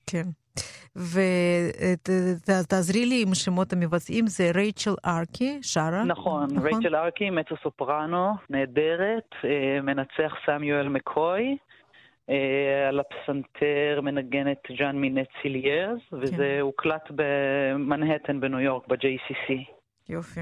כן. 0.08 0.24
ותעזרי 2.48 3.06
לי 3.06 3.24
עם 3.28 3.36
שמות 3.36 3.74
המבצעים, 3.74 4.28
זה 4.28 4.52
רייצ'ל 4.56 4.96
ארקי, 5.06 5.60
שרה. 5.62 6.04
נכון, 6.04 6.48
רייצ'ל 6.64 6.96
ארקי, 6.96 7.30
מצו 7.30 7.56
סופרנו, 7.64 8.34
נהדרת, 8.50 9.30
אה, 9.44 9.82
מנצח 9.82 10.34
סמיואל 10.46 10.88
מקוי. 10.88 11.58
אה, 12.30 12.88
על 12.90 13.00
הפסנתר 13.00 14.02
מנגנת 14.02 14.62
ג'אן 14.80 14.96
מינט 14.96 15.28
סיליארס, 15.42 16.02
וזה 16.14 16.36
כן. 16.36 16.60
הוקלט 16.62 17.12
במנהטן 17.16 18.40
בניו 18.40 18.60
יורק, 18.60 18.88
ב-JCC. 18.88 19.54
יופי. 20.10 20.42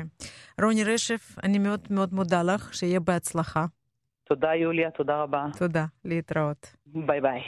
רוני 0.62 0.84
רשף, 0.84 1.36
אני 1.44 1.60
מאוד 1.60 1.88
מאוד 1.90 2.14
מודה 2.14 2.44
לך, 2.44 2.74
שיהיה 2.74 3.00
בהצלחה. 3.00 3.66
תודה 4.24 4.56
יוליה, 4.56 4.92
תודה 4.92 5.22
רבה. 5.22 5.46
תודה, 5.60 5.86
להתראות. 6.06 6.76
ביי 6.86 7.22
ביי. 7.22 7.42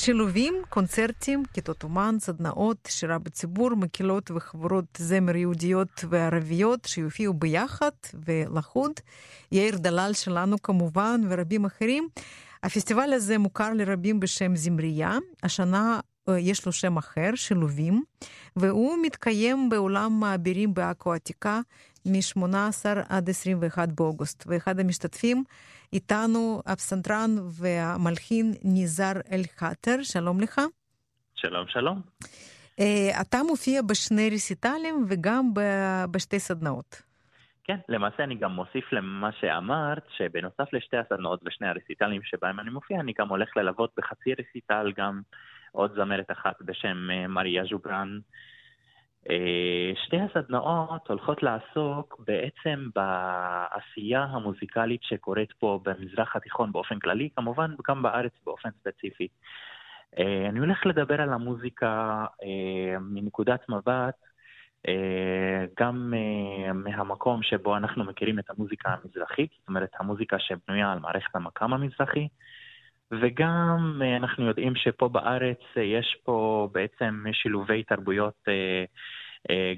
שילובים, 0.00 0.54
קונצרטים, 0.68 1.42
כיתות 1.52 1.82
אומן, 1.82 2.16
סדנאות, 2.20 2.88
שירה 2.90 3.18
בציבור, 3.18 3.74
מקהלות 3.76 4.30
וחברות 4.30 4.84
זמר 4.98 5.36
יהודיות 5.36 6.04
וערביות 6.08 6.84
שיופיעו 6.84 7.34
ביחד 7.34 7.90
ולחוד. 8.26 8.92
יאיר 9.52 9.76
דלל 9.76 10.10
שלנו 10.12 10.62
כמובן 10.62 11.20
ורבים 11.28 11.64
אחרים. 11.64 12.08
הפסטיבל 12.62 13.12
הזה 13.12 13.38
מוכר 13.38 13.72
לרבים 13.74 14.20
בשם 14.20 14.56
זמרייה. 14.56 15.18
השנה 15.42 16.00
יש 16.38 16.66
לו 16.66 16.72
שם 16.72 16.96
אחר, 16.96 17.30
שילובים, 17.34 18.02
והוא 18.56 18.98
מתקיים 19.02 19.68
באולם 19.68 20.12
מעבירים 20.20 20.74
בעכו 20.74 21.12
העתיקה 21.12 21.60
מ-18 22.06 22.86
עד 23.08 23.28
21 23.28 23.88
באוגוסט. 23.88 24.44
ואחד 24.46 24.80
המשתתפים 24.80 25.44
איתנו 25.92 26.62
הפסנתרן 26.66 27.30
והמלחין 27.60 28.52
ניזר 28.64 29.12
אל-חאטר, 29.32 30.02
שלום 30.02 30.40
לך. 30.40 30.60
שלום, 31.34 31.68
שלום. 31.68 32.00
Uh, 32.80 33.20
אתה 33.20 33.38
מופיע 33.42 33.82
בשני 33.82 34.30
רסיטלים 34.30 35.04
וגם 35.08 35.50
בשתי 36.10 36.38
סדנאות. 36.38 37.02
כן, 37.64 37.76
למעשה 37.88 38.24
אני 38.24 38.34
גם 38.34 38.52
מוסיף 38.52 38.92
למה 38.92 39.30
שאמרת, 39.40 40.04
שבנוסף 40.16 40.72
לשתי 40.72 40.96
הסדנאות 40.96 41.40
ושני 41.44 41.68
הרסיטלים 41.68 42.22
שבהם 42.22 42.60
אני 42.60 42.70
מופיע, 42.70 43.00
אני 43.00 43.12
גם 43.18 43.28
הולך 43.28 43.56
ללוות 43.56 43.90
בחצי 43.96 44.30
רסיטל 44.38 44.92
גם 44.96 45.20
עוד 45.72 45.94
זמרת 45.94 46.30
אחת 46.30 46.62
בשם 46.62 47.10
אה, 47.10 47.26
מריה 47.26 47.64
ז'וברן. 47.64 48.18
אה, 49.30 49.92
שתי 50.04 50.16
הסדנאות 50.20 51.08
הולכות 51.08 51.42
לעסוק 51.42 52.20
בעצם 52.26 52.88
בעשייה 52.94 54.22
המוזיקלית 54.22 55.02
שקורית 55.02 55.52
פה 55.52 55.80
במזרח 55.82 56.36
התיכון 56.36 56.72
באופן 56.72 56.98
כללי, 56.98 57.28
כמובן 57.36 57.74
גם 57.88 58.02
בארץ 58.02 58.32
באופן 58.46 58.68
ספציפי. 58.80 59.28
אה, 60.18 60.48
אני 60.48 60.58
הולך 60.58 60.86
לדבר 60.86 61.20
על 61.20 61.32
המוזיקה 61.32 62.24
מנקודת 63.00 63.68
מבט 63.68 64.14
גם 65.80 66.14
מהמקום 66.74 67.42
שבו 67.42 67.76
אנחנו 67.76 68.04
מכירים 68.04 68.38
את 68.38 68.50
המוזיקה 68.50 68.90
המזרחית, 68.90 69.50
זאת 69.58 69.68
אומרת 69.68 69.90
המוזיקה 70.00 70.38
שבנויה 70.38 70.92
על 70.92 70.98
מערכת 70.98 71.36
המקאם 71.36 71.72
המזרחי, 71.72 72.28
וגם 73.12 74.02
אה, 74.04 74.16
אנחנו 74.16 74.46
יודעים 74.46 74.76
שפה 74.76 75.08
בארץ 75.08 75.60
אה, 75.76 75.82
יש 75.82 76.16
פה 76.24 76.68
בעצם 76.72 77.24
שילובי 77.32 77.82
תרבויות 77.82 78.34
אה, 78.48 78.84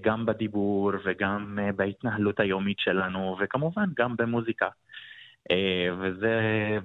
גם 0.00 0.26
בדיבור 0.26 0.92
וגם 1.04 1.58
בהתנהלות 1.76 2.40
היומית 2.40 2.78
שלנו, 2.78 3.36
וכמובן 3.40 3.84
גם 3.96 4.16
במוזיקה. 4.16 4.68
וזה, 6.00 6.38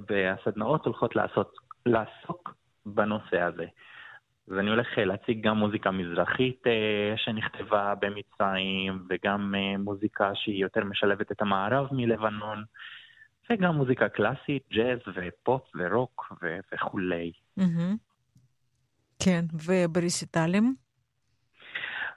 והסדנאות 0.10 0.86
הולכות 0.86 1.16
לעשות, 1.16 1.56
לעסוק 1.86 2.54
בנושא 2.86 3.42
הזה. 3.42 3.66
ואני 4.48 4.70
הולך 4.70 4.88
להציג 4.98 5.48
גם 5.48 5.58
מוזיקה 5.58 5.92
מזרחית 5.92 6.64
שנכתבה 7.16 7.94
במצרים, 8.02 9.04
וגם 9.10 9.56
מוזיקה 9.80 10.32
שהיא 10.36 10.62
יותר 10.62 10.84
משלבת 10.84 11.32
את 11.32 11.42
המערב 11.42 11.88
מלבנון. 11.92 12.64
וגם 13.50 13.76
מוזיקה 13.76 14.10
קלאסית, 14.10 14.64
ג'אז 14.74 15.00
ופופ 15.16 15.72
ורוק 15.76 16.34
ו- 16.42 16.60
וכולי. 16.74 17.32
כן, 19.24 19.46
ובריסיטלים? 19.66 20.76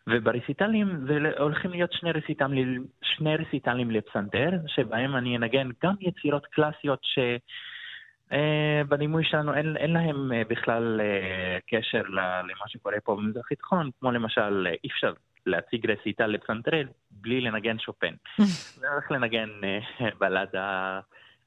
ובריסיטלים 0.07 1.07
זה 1.07 1.39
הולכים 1.39 1.71
להיות 1.71 1.93
שני 1.93 2.13
רסיטלים, 2.13 2.87
שני 3.03 3.37
רסיטלים 3.37 3.91
לפסנתר, 3.91 4.51
שבהם 4.67 5.17
אני 5.17 5.37
אנגן 5.37 5.69
גם 5.85 5.95
יצירות 6.01 6.47
קלאסיות 6.47 7.01
ש... 7.03 7.19
Uh, 8.31 8.87
בדימוי 8.89 9.25
שלנו 9.25 9.55
אין, 9.55 9.77
אין 9.77 9.93
להם 9.93 10.33
uh, 10.33 10.49
בכלל 10.49 11.01
uh, 11.01 11.61
קשר 11.67 12.03
למה 12.09 12.69
שקורה 12.69 13.01
פה 13.05 13.17
במזרח 13.17 13.53
התיכון, 13.53 13.91
כמו 14.01 14.11
למשל, 14.11 14.67
אי 14.85 14.89
אפשר 14.89 15.13
להציג 15.47 15.91
רסיטל 15.91 16.27
לפסנתרל 16.27 16.87
בלי 17.21 17.41
לנגן 17.41 17.79
שופן. 17.79 18.15
זה 18.75 18.89
הולך 18.93 19.11
לנגן 19.11 19.49
בלדה 20.19 21.01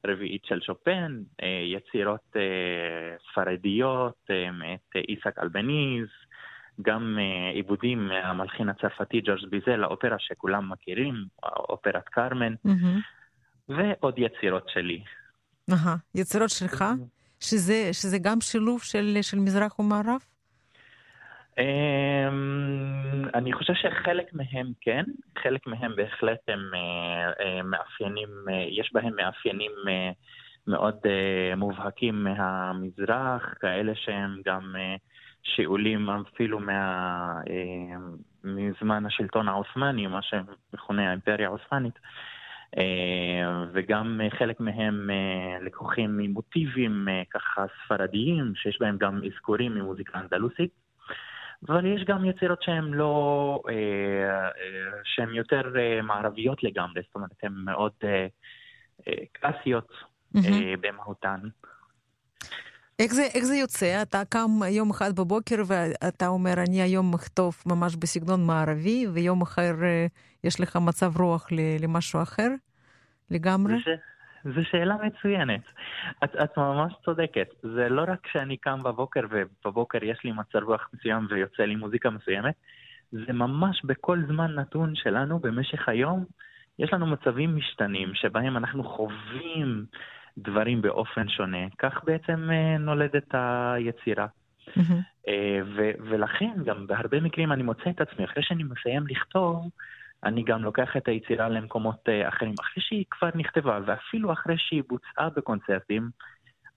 רביעית 0.06 0.44
של 0.44 0.60
שופן, 0.60 1.22
אה, 1.42 1.48
יצירות 1.76 2.36
אה, 2.36 3.16
ספרדיות 3.30 4.16
אה, 4.30 4.50
מאת 4.50 5.04
איסק 5.08 5.38
אלבניז, 5.38 6.06
גם 6.82 7.18
עיבודים 7.54 8.08
מהמלחין 8.08 8.68
הצרפתי 8.68 9.20
ג'ורג' 9.24 9.46
ביזל, 9.50 9.84
האופרה 9.84 10.16
שכולם 10.18 10.72
מכירים, 10.72 11.14
אופרת 11.44 12.08
קרמן. 12.08 12.54
ועוד 13.68 14.14
יצירות 14.18 14.68
שלי. 14.68 15.02
יצירות 16.14 16.50
שלך? 16.50 16.84
שזה, 17.40 17.88
שזה 17.92 18.18
גם 18.18 18.40
שילוב 18.40 18.82
של, 18.82 19.18
של 19.22 19.38
מזרח 19.38 19.78
ומערב? 19.78 20.20
אמ, 21.58 23.24
אני 23.34 23.52
חושב 23.52 23.74
שחלק 23.74 24.34
מהם 24.34 24.72
כן, 24.80 25.04
חלק 25.42 25.66
מהם 25.66 25.96
בהחלט 25.96 26.38
הם 26.48 26.60
אה, 26.74 27.32
אה, 27.40 27.62
מאפיינים, 27.62 28.28
אה, 28.50 28.64
יש 28.70 28.90
בהם 28.92 29.16
מאפיינים 29.16 29.72
מאוד 30.66 30.96
מובהקים 31.56 32.24
מהמזרח, 32.24 33.54
כאלה 33.60 33.92
שהם 33.94 34.40
גם 34.46 34.74
שאולים 35.42 36.10
אפילו 36.10 36.60
מה, 36.60 37.34
מזמן 38.44 39.06
השלטון 39.06 39.48
העות'מאני, 39.48 40.06
מה 40.06 40.20
שמכונה 40.22 41.08
האימפריה 41.08 41.46
העות'מאנית. 41.46 41.98
וגם 43.72 44.20
חלק 44.38 44.60
מהם 44.60 45.10
לקוחים 45.60 46.16
ממוטיבים 46.16 47.08
ככה 47.30 47.64
ספרדיים, 47.84 48.52
שיש 48.54 48.78
בהם 48.80 48.96
גם 48.98 49.20
אזכורים 49.26 49.74
ממוזיקה 49.74 50.20
אנדלוסית. 50.20 50.81
אבל 51.68 51.86
יש 51.86 52.04
גם 52.04 52.24
יצירות 52.24 52.62
שהן 52.62 52.84
לא, 52.84 53.62
אה, 53.68 53.74
אה, 53.74 55.00
שהן 55.04 55.34
יותר 55.34 55.62
אה, 55.78 56.02
מערביות 56.02 56.62
לגמרי, 56.62 57.02
זאת 57.06 57.14
אומרת, 57.14 57.30
הן 57.42 57.52
מאוד 57.64 57.92
קלאסיות 59.32 59.88
mm-hmm. 60.36 60.40
במהותן. 60.80 61.40
איך 62.98 63.12
זה, 63.12 63.22
איך 63.34 63.44
זה 63.44 63.56
יוצא? 63.56 64.02
אתה 64.02 64.22
קם 64.28 64.48
יום 64.70 64.90
אחד 64.90 65.16
בבוקר 65.16 65.56
ואתה 65.66 66.28
אומר, 66.28 66.52
אני 66.68 66.82
היום 66.82 67.14
אכתוב 67.14 67.56
ממש 67.66 67.96
בסגנון 67.96 68.46
מערבי, 68.46 69.06
ויום 69.12 69.42
אחר 69.42 69.74
יש 70.44 70.60
לך 70.60 70.76
מצב 70.76 71.20
רוח 71.20 71.48
למשהו 71.80 72.22
אחר 72.22 72.48
לגמרי? 73.30 73.74
זה, 73.84 73.94
זו 74.44 74.64
שאלה 74.70 74.96
מצוינת. 75.02 75.62
את, 76.24 76.36
את 76.36 76.56
ממש 76.56 76.92
צודקת. 77.04 77.48
זה 77.62 77.88
לא 77.88 78.02
רק 78.08 78.26
שאני 78.32 78.56
קם 78.56 78.82
בבוקר 78.82 79.20
ובבוקר 79.30 80.04
יש 80.04 80.18
לי 80.24 80.32
מצב 80.32 80.62
רוח 80.62 80.88
מסוים 80.94 81.26
ויוצא 81.30 81.62
לי 81.62 81.76
מוזיקה 81.76 82.10
מסוימת, 82.10 82.54
זה 83.12 83.32
ממש 83.32 83.80
בכל 83.84 84.18
זמן 84.28 84.54
נתון 84.54 84.94
שלנו 84.94 85.38
במשך 85.38 85.88
היום, 85.88 86.24
יש 86.78 86.92
לנו 86.92 87.06
מצבים 87.06 87.56
משתנים 87.56 88.14
שבהם 88.14 88.56
אנחנו 88.56 88.84
חווים 88.84 89.84
דברים 90.38 90.82
באופן 90.82 91.28
שונה. 91.28 91.68
כך 91.78 92.04
בעצם 92.04 92.50
אה, 92.50 92.78
נולדת 92.78 93.34
היצירה. 93.34 94.26
Mm-hmm. 94.68 95.30
ו- 95.76 95.90
ולכן 96.00 96.52
גם 96.64 96.86
בהרבה 96.86 97.20
מקרים 97.20 97.52
אני 97.52 97.62
מוצא 97.62 97.90
את 97.90 98.00
עצמי, 98.00 98.24
אחרי 98.24 98.42
שאני 98.42 98.62
מסיים 98.62 99.06
לכתוב, 99.06 99.70
אני 100.24 100.42
גם 100.42 100.62
לוקח 100.62 100.96
את 100.96 101.08
היצירה 101.08 101.48
למקומות 101.48 102.08
אה, 102.08 102.28
אחרים. 102.28 102.54
אחרי 102.60 102.82
שהיא 102.82 103.04
כבר 103.10 103.28
נכתבה, 103.34 103.78
ואפילו 103.86 104.32
אחרי 104.32 104.54
שהיא 104.58 104.82
בוצעה 104.88 105.30
בקונצרטים, 105.30 106.10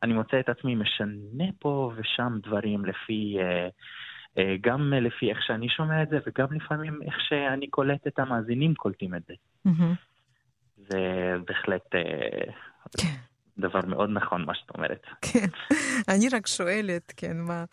אני 0.03 0.13
מוצא 0.13 0.39
את 0.39 0.49
עצמי 0.49 0.75
משנה 0.75 1.45
פה 1.59 1.91
ושם 1.95 2.37
דברים 2.43 2.85
לפי, 2.85 3.37
אה, 3.39 3.67
אה, 4.37 4.55
גם 4.61 4.93
לפי 4.93 5.29
איך 5.29 5.41
שאני 5.41 5.69
שומע 5.69 6.03
את 6.03 6.09
זה, 6.09 6.17
וגם 6.27 6.47
לפעמים 6.53 6.99
איך 7.05 7.15
שאני 7.19 7.67
קולט 7.67 8.07
את 8.07 8.19
המאזינים 8.19 8.73
קולטים 8.73 9.15
את 9.15 9.21
זה. 9.27 9.33
Mm-hmm. 9.67 9.95
זה 10.77 11.33
בהחלט... 11.47 11.95
דבר 13.59 13.79
מאוד 13.87 14.09
נכון 14.09 14.45
מה 14.45 14.55
שאת 14.55 14.69
אומרת. 14.77 15.01
כן, 15.21 15.47
אני 16.13 16.29
רק 16.29 16.47
שואלת, 16.47 17.13
כן, 17.17 17.37
מה, 17.37 17.65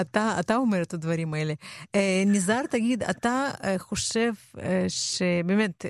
אתה, 0.00 0.36
אתה 0.40 0.56
אומר 0.56 0.82
את 0.82 0.94
הדברים 0.94 1.34
האלה. 1.34 1.54
אה, 1.94 2.22
ניזר, 2.26 2.60
תגיד, 2.70 3.02
אתה 3.02 3.48
אה, 3.64 3.78
חושב 3.78 4.32
אה, 4.62 4.86
שבאמת 4.88 5.86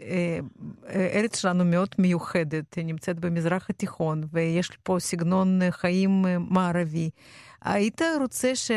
ארץ 1.15 1.41
שלנו 1.41 1.65
מאוד 1.65 1.89
מיוחדת, 1.99 2.75
היא 2.75 2.85
נמצאת 2.85 3.21
במזרח 3.21 3.71
התיכון, 3.71 4.23
ויש 4.33 4.71
פה 4.83 4.97
סגנון 4.99 5.61
חיים 5.71 6.25
מערבי. 6.51 7.11
היית 7.65 8.01
רוצה 8.21 8.55
ש, 8.55 8.71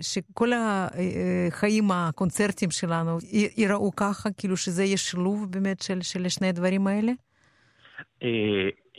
שכל 0.00 0.50
החיים, 0.54 1.90
הקונצרטים 1.90 2.70
שלנו, 2.70 3.18
ייראו 3.56 3.96
ככה, 3.96 4.30
כאילו 4.30 4.56
שזה 4.56 4.84
יהיה 4.84 4.96
שילוב 4.96 5.46
באמת 5.50 5.82
של, 5.82 6.02
של 6.02 6.28
שני 6.28 6.48
הדברים 6.48 6.86
האלה? 6.86 7.12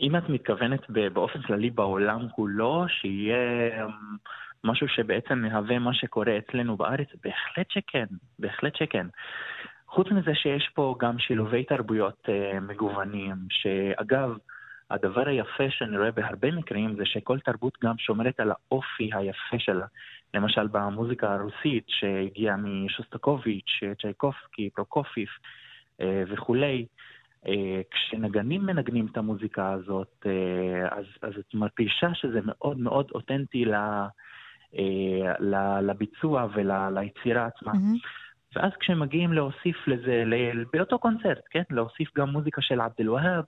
אם 0.01 0.15
את 0.15 0.29
מתכוונת 0.29 0.89
באופן 1.13 1.41
כללי 1.41 1.69
בעולם 1.69 2.29
כולו, 2.29 2.85
שיהיה 2.87 3.85
אמ, 3.85 3.91
משהו 4.63 4.87
שבעצם 4.87 5.39
מהווה 5.39 5.79
מה 5.79 5.93
שקורה 5.93 6.37
אצלנו 6.37 6.77
בארץ, 6.77 7.07
בהחלט 7.23 7.71
שכן, 7.71 8.05
בהחלט 8.39 8.75
שכן. 8.75 9.07
חוץ 9.87 10.07
מזה 10.11 10.35
שיש 10.35 10.69
פה 10.73 10.95
גם 10.99 11.19
שילובי 11.19 11.63
תרבויות 11.63 12.25
uh, 12.25 12.59
מגוונים, 12.59 13.35
שאגב, 13.49 14.37
הדבר 14.89 15.27
היפה 15.27 15.69
שאני 15.69 15.97
רואה 15.97 16.11
בהרבה 16.11 16.51
מקרים 16.51 16.95
זה 16.95 17.05
שכל 17.05 17.39
תרבות 17.39 17.77
גם 17.83 17.97
שומרת 17.97 18.39
על 18.39 18.51
האופי 18.51 19.09
היפה 19.13 19.59
שלה. 19.59 19.85
למשל 20.33 20.67
במוזיקה 20.67 21.33
הרוסית 21.33 21.85
שהגיעה 21.87 22.57
משוסטקוביץ', 22.57 23.79
צ'ייקובסקי, 24.01 24.69
פרוקופיף 24.69 25.29
אה, 26.01 26.23
וכולי. 26.27 26.85
אה, 27.47 27.81
כשנגנים 27.91 28.65
מנגנים 28.65 29.07
את 29.11 29.17
המוזיקה 29.17 29.71
הזאת, 29.71 30.25
אז, 30.91 31.05
אז 31.21 31.33
את 31.39 31.53
מרגישה 31.53 32.13
שזה 32.13 32.39
מאוד 32.43 32.79
מאוד 32.79 33.11
אותנטי 33.11 33.65
ל, 33.65 33.75
לביצוע 35.81 36.47
וליצירה 36.53 37.45
עצמה. 37.45 37.71
Mm-hmm. 37.71 38.27
ואז 38.55 38.71
כשמגיעים 38.79 39.33
להוסיף 39.33 39.87
לזה, 39.87 40.23
באותו 40.73 40.99
קונצרט, 40.99 41.43
כן? 41.49 41.63
להוסיף 41.69 42.17
גם 42.17 42.29
מוזיקה 42.29 42.61
של 42.61 42.81
עבד 42.81 42.93
אל-והאב, 42.99 43.43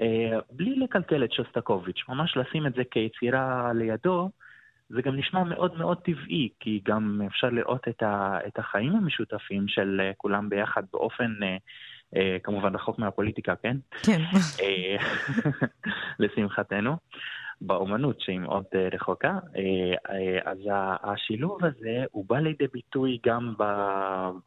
אה, 0.00 0.38
בלי 0.50 0.74
לקלקל 0.78 1.24
את 1.24 1.32
שוסטקוביץ', 1.32 2.04
ממש 2.08 2.36
לשים 2.36 2.66
את 2.66 2.74
זה 2.74 2.82
כיצירה 2.90 3.72
לידו, 3.74 4.30
זה 4.88 5.02
גם 5.02 5.16
נשמע 5.16 5.44
מאוד 5.44 5.78
מאוד 5.78 5.98
טבעי, 5.98 6.48
כי 6.60 6.80
גם 6.84 7.20
אפשר 7.26 7.50
לראות 7.50 7.88
את, 7.88 8.02
ה, 8.02 8.38
את 8.46 8.58
החיים 8.58 8.96
המשותפים 8.96 9.68
של 9.68 10.00
אה, 10.00 10.10
כולם 10.16 10.48
ביחד 10.48 10.82
באופן, 10.92 11.32
אה, 11.42 11.48
אה, 11.48 11.56
כמובן 12.42 12.74
רחוק 12.74 12.98
מהפוליטיקה, 12.98 13.54
כן? 13.56 13.76
כן. 14.02 14.20
אה, 14.60 14.96
לשמחתנו. 16.18 16.96
באומנות 17.66 18.20
שהיא 18.20 18.38
מאוד 18.38 18.64
אה, 18.74 18.88
רחוקה, 18.92 19.38
אה, 19.56 20.14
אה, 20.14 20.50
אז 20.52 20.58
השילוב 21.02 21.64
הזה 21.64 22.04
הוא 22.10 22.24
בא 22.28 22.38
לידי 22.38 22.66
ביטוי 22.72 23.18
גם 23.26 23.54
ב, 23.58 23.62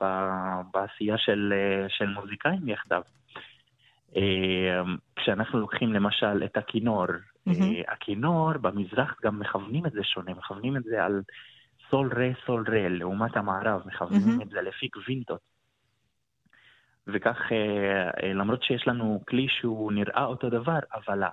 ב, 0.01 0.05
בעשייה 0.73 1.17
של, 1.17 1.53
של 1.87 2.05
מוזיקאים 2.05 2.67
יחדיו. 2.67 3.01
כשאנחנו 5.15 5.59
לוקחים 5.59 5.93
למשל 5.93 6.43
את 6.45 6.57
הכינור, 6.57 7.05
mm-hmm. 7.05 7.51
הכינור 7.87 8.51
במזרח 8.61 9.15
גם 9.23 9.39
מכוונים 9.39 9.85
את 9.85 9.91
זה 9.91 10.03
שונה, 10.03 10.31
מכוונים 10.33 10.77
את 10.77 10.83
זה 10.83 11.03
על 11.03 11.21
סול 11.89 12.13
רה 12.15 12.29
סול 12.45 12.65
רה, 12.67 12.89
לעומת 12.89 13.37
המערב, 13.37 13.81
מכוונים 13.85 14.39
mm-hmm. 14.39 14.43
את 14.43 14.49
זה 14.49 14.61
לפי 14.61 14.87
גווינטות. 14.95 15.54
וכך, 17.07 17.37
למרות 18.33 18.63
שיש 18.63 18.87
לנו 18.87 19.21
כלי 19.27 19.47
שהוא 19.49 19.91
נראה 19.91 20.25
אותו 20.25 20.49
דבר, 20.49 20.79
אבל 20.93 21.23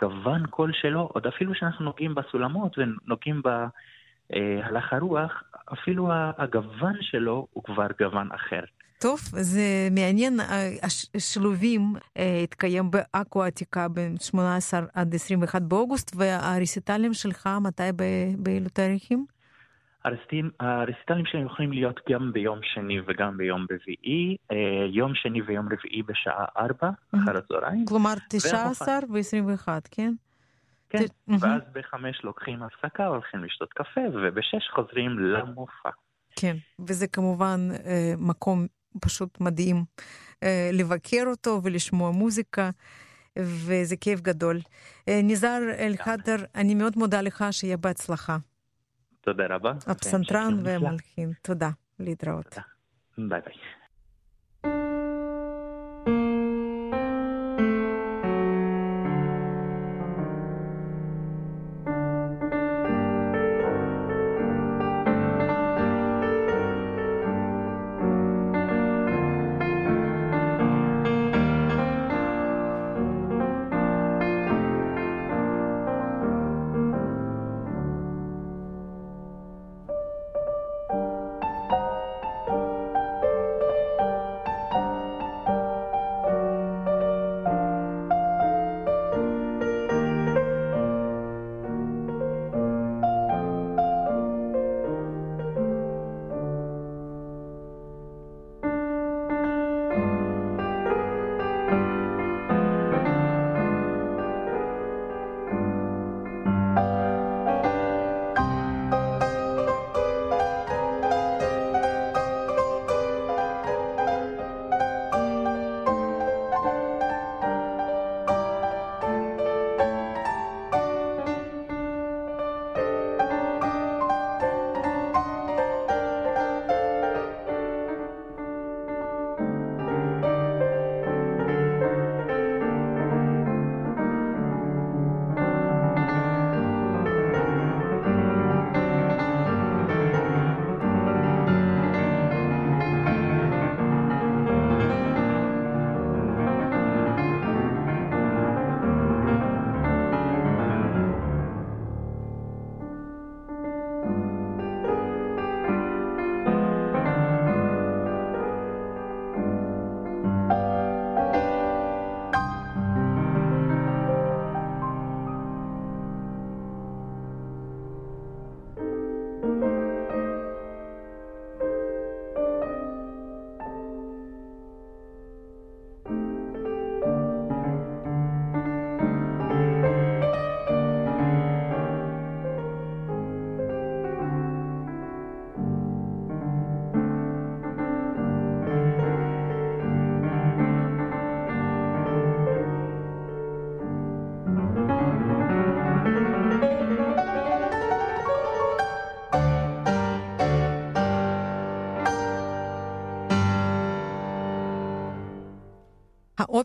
גוון 0.00 0.46
קול 0.46 0.72
שלו, 0.72 1.08
עוד 1.12 1.26
אפילו 1.26 1.54
שאנחנו 1.54 1.84
נוגעים 1.84 2.14
בסולמות 2.14 2.76
ונוגעים 2.78 3.42
בהלך 3.42 4.92
הרוח, 4.92 5.42
אפילו 5.72 6.08
הגוון 6.38 6.96
שלו 7.00 7.46
הוא 7.52 7.64
כבר 7.64 7.86
גוון 7.98 8.28
אחר. 8.32 8.60
טוב, 9.00 9.20
זה 9.20 9.88
מעניין, 9.90 10.40
השילובים 11.14 11.94
אה, 12.16 12.40
התקיים 12.44 12.90
בעכו 12.90 13.44
העתיקה 13.44 13.88
בין 13.88 14.16
18 14.20 14.80
עד 14.94 15.14
21 15.14 15.62
באוגוסט, 15.62 16.16
והרסיטלים 16.16 17.14
שלך 17.14 17.48
מתי 17.60 17.82
באילו 18.38 18.68
תאריכים? 18.68 19.26
הרסיטלים 20.04 21.26
שלהם 21.26 21.46
יכולים 21.46 21.72
להיות 21.72 22.00
גם 22.10 22.32
ביום 22.32 22.58
שני 22.62 23.00
וגם 23.06 23.36
ביום 23.36 23.66
רביעי. 23.72 24.36
אה, 24.52 24.86
יום 24.92 25.14
שני 25.14 25.42
ויום 25.42 25.66
רביעי 25.72 26.02
בשעה 26.02 26.44
4 26.56 26.90
אחר 27.14 27.36
הצהריים. 27.36 27.84
כלומר 27.84 28.14
19 28.28 28.98
ו-21, 29.08 29.68
כן? 29.90 30.12
כן, 30.88 31.04
ואז 31.40 31.62
בחמש 31.72 32.20
לוקחים 32.24 32.62
הפסקה, 32.62 33.06
הולכים 33.06 33.44
לשתות 33.44 33.72
קפה, 33.72 34.00
ובשש 34.14 34.68
חוזרים 34.74 35.18
למופע. 35.18 35.90
כן, 36.36 36.56
וזה 36.88 37.06
כמובן 37.06 37.68
אה, 37.86 38.14
מקום 38.18 38.66
פשוט 39.00 39.40
מדהים 39.40 39.84
אה, 40.42 40.70
לבקר 40.72 41.24
אותו 41.26 41.60
ולשמוע 41.64 42.10
מוזיקה. 42.10 42.70
וזה 43.38 43.96
כיף 43.96 44.20
גדול. 44.20 44.60
ניזר 45.08 45.58
אל-חדר, 45.78 46.36
אני 46.54 46.74
מאוד 46.74 46.92
מודה 46.96 47.20
לך, 47.20 47.44
שיהיה 47.50 47.76
בהצלחה. 47.76 48.36
תודה 49.20 49.44
רבה. 49.50 49.72
הפסנתרן 49.86 50.54
ומלחין. 50.64 51.32
תודה. 51.42 51.70
להתראות. 51.98 52.44
תודה. 52.44 52.62
ביי 53.18 53.40
ביי. 53.40 53.79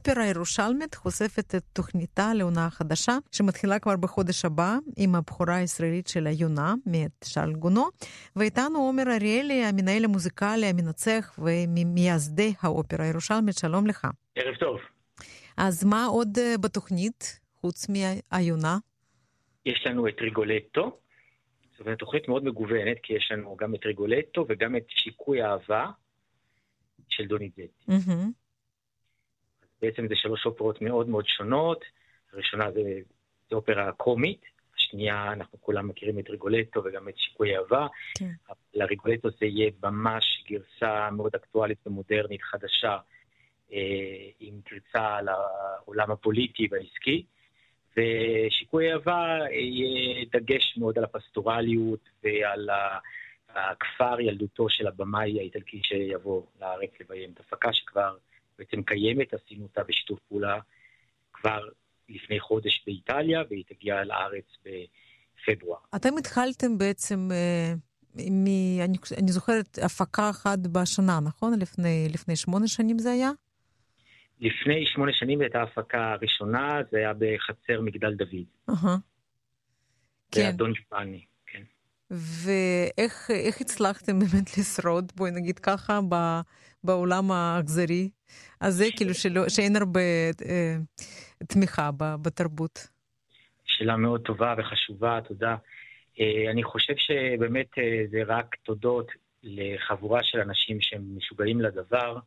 האופרה 0.08 0.24
הירושלמית 0.24 0.96
חושפת 0.96 1.56
את 1.56 1.64
תוכניתה 1.74 2.34
לעונה 2.34 2.66
החדשה, 2.66 3.18
שמתחילה 3.32 3.80
כבר 3.80 3.96
בחודש 3.96 4.46
הבא 4.46 4.78
עם 4.98 5.16
הבכורה 5.16 5.56
הישראלית 5.56 6.08
של 6.08 6.28
היונה, 6.28 6.74
מאת 6.86 7.24
שאל 7.24 7.54
גונו, 7.54 7.86
ואיתנו 8.36 8.80
עומר 8.80 9.04
אריאלי, 9.16 9.64
המנהל 9.64 10.06
המוזיקלי, 10.06 10.66
המנצח 10.66 11.40
וממייסדי 11.40 12.54
האופרה 12.62 13.06
הירושלמית. 13.06 13.58
שלום 13.58 13.88
לך. 13.88 14.08
ערב 14.36 14.56
טוב. 14.56 14.78
אז 15.58 15.84
מה 15.84 16.06
עוד 16.06 16.38
בתוכנית? 16.62 17.40
חוץ 17.56 17.88
מהיונה? 17.90 18.78
יש 19.66 19.84
לנו 19.86 20.08
את 20.08 20.22
ריגולטו, 20.22 21.00
אומרת, 21.80 22.00
תוכנית 22.00 22.28
מאוד 22.28 22.44
מגוונת, 22.44 22.98
כי 23.04 23.14
יש 23.14 23.32
לנו 23.32 23.58
גם 23.60 23.76
את 23.76 23.86
ריגולטו 23.86 24.46
וגם 24.50 24.76
את 24.76 24.86
שיקוי 24.88 25.44
אהבה 25.44 25.86
של 27.10 27.26
דוניזטי. 27.26 27.68
מהמם. 27.88 28.45
בעצם 29.82 30.08
זה 30.08 30.16
שלוש 30.16 30.46
אופרות 30.46 30.82
מאוד 30.82 31.10
מאוד 31.10 31.26
שונות. 31.28 31.86
הראשונה 32.34 32.72
זה, 32.72 32.82
זה 33.50 33.56
אופרה 33.56 33.92
קומית, 33.92 34.42
השנייה, 34.78 35.34
אנחנו 35.34 35.62
כולם 35.62 35.88
מכירים 35.88 36.20
את 36.20 36.30
ריגולטו 36.30 36.82
וגם 36.86 37.10
את 37.10 37.18
שיקוי 37.18 37.58
אהבה. 37.58 37.88
כן. 38.18 38.30
לריגולטו 38.74 39.30
זה 39.30 39.46
יהיה 39.46 39.72
ממש 39.84 40.44
גרסה 40.50 41.10
מאוד 41.12 41.36
אקטואלית 41.36 41.88
ומודרנית 41.88 42.42
חדשה, 42.42 42.98
אה, 43.74 43.80
עם 44.40 44.62
קריצה 44.66 45.16
על 45.16 45.28
העולם 45.30 46.12
הפוליטי 46.12 46.68
והעסקי. 46.72 47.26
ושיקוי 47.98 48.94
אהבה 48.94 49.38
אה, 49.42 49.52
יהיה 49.52 50.26
דגש 50.34 50.78
מאוד 50.78 50.98
על 50.98 51.04
הפסטורליות 51.04 52.10
ועל 52.24 52.70
ה- 52.70 53.00
הכפר 53.56 54.20
ילדותו 54.20 54.70
של 54.70 54.88
הבמאי 54.88 55.40
האיטלקי 55.40 55.82
שיבוא 55.84 56.42
לארץ 56.62 56.90
לביים 57.00 57.32
את 57.34 57.40
הפקה 57.40 57.74
שכבר 57.74 58.16
בעצם 58.60 58.84
קיימת, 58.84 59.34
עשינו 59.34 59.64
אותה 59.64 59.84
בשיתוף 59.84 60.20
פעולה 60.30 60.60
כבר 61.34 61.60
לפני 62.10 62.40
חודש 62.40 62.84
באיטליה, 62.86 63.44
והיא 63.50 63.64
תגיע 63.68 64.04
לארץ 64.04 64.46
בפברואר. 64.64 65.80
אתם 65.96 66.18
התחלתם 66.18 66.78
בעצם, 66.78 67.30
אה, 67.32 67.74
מ... 68.16 68.46
אני, 68.82 68.98
אני 69.18 69.32
זוכרת, 69.32 69.80
הפקה 69.86 70.30
אחת 70.30 70.60
בשנה, 70.60 71.20
נכון? 71.20 71.60
לפני, 71.60 72.08
לפני 72.14 72.36
שמונה 72.36 72.68
שנים 72.68 73.00
זה 73.00 73.12
היה? 73.12 73.32
לפני 74.40 74.86
שמונה 74.86 75.12
שנים 75.14 75.42
הייתה 75.42 75.60
ההפקה 75.60 76.12
הראשונה, 76.12 76.80
זה 76.92 76.98
היה 76.98 77.14
בחצר 77.14 77.82
מגדל 77.82 78.14
דוד. 78.14 78.46
זה 80.36 80.42
כן. 80.42 80.48
אדון 80.48 80.74
ג'ובאני, 80.74 81.26
כן. 81.46 81.64
ואיך 82.12 83.32
איך 83.32 83.62
הצלחתם 83.62 84.20
באמת 84.20 84.58
לשרוד, 84.58 85.12
בואי 85.16 85.32
נגיד 85.32 85.60
ככה, 85.60 86.00
ב, 86.10 86.16
בעולם 86.86 87.32
האכזרי 87.32 88.10
הזה, 88.62 88.86
כאילו 88.98 89.14
שלא, 89.14 89.50
שאין 89.50 89.76
הרבה 89.76 90.00
אה, 90.46 90.76
תמיכה 91.48 91.92
ב, 91.98 92.16
בתרבות? 92.22 92.88
שאלה 93.66 93.98
מאוד 93.98 94.22
טובה 94.22 94.56
וחשובה, 94.58 95.20
תודה. 95.28 95.56
אה, 96.20 96.52
אני 96.52 96.64
חושב 96.64 96.94
שבאמת 96.98 97.78
אה, 97.78 98.04
זה 98.12 98.24
רק 98.28 98.56
תודות 98.64 99.08
לחבורה 99.44 100.24
של 100.24 100.40
אנשים 100.40 100.82
שהם 100.82 101.18
משוגעים 101.18 101.62
לדבר, 101.62 102.18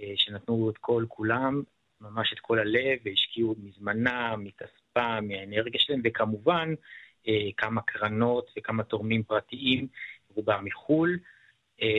אה, 0.00 0.12
שנתנו 0.16 0.70
את 0.70 0.78
כל 0.78 1.04
כולם, 1.08 1.62
ממש 2.00 2.32
את 2.32 2.40
כל 2.40 2.58
הלב, 2.58 2.98
והשקיעו 3.04 3.54
מזמנם, 3.62 4.44
מכספם, 4.44 5.24
מהאנרגיה 5.28 5.80
שלהם, 5.80 6.00
וכמובן 6.04 6.74
אה, 7.28 7.48
כמה 7.56 7.82
קרנות 7.82 8.50
וכמה 8.58 8.82
תורמים 8.82 9.22
פרטיים, 9.22 9.86
רובם 10.34 10.64
מחו"ל, 10.64 11.18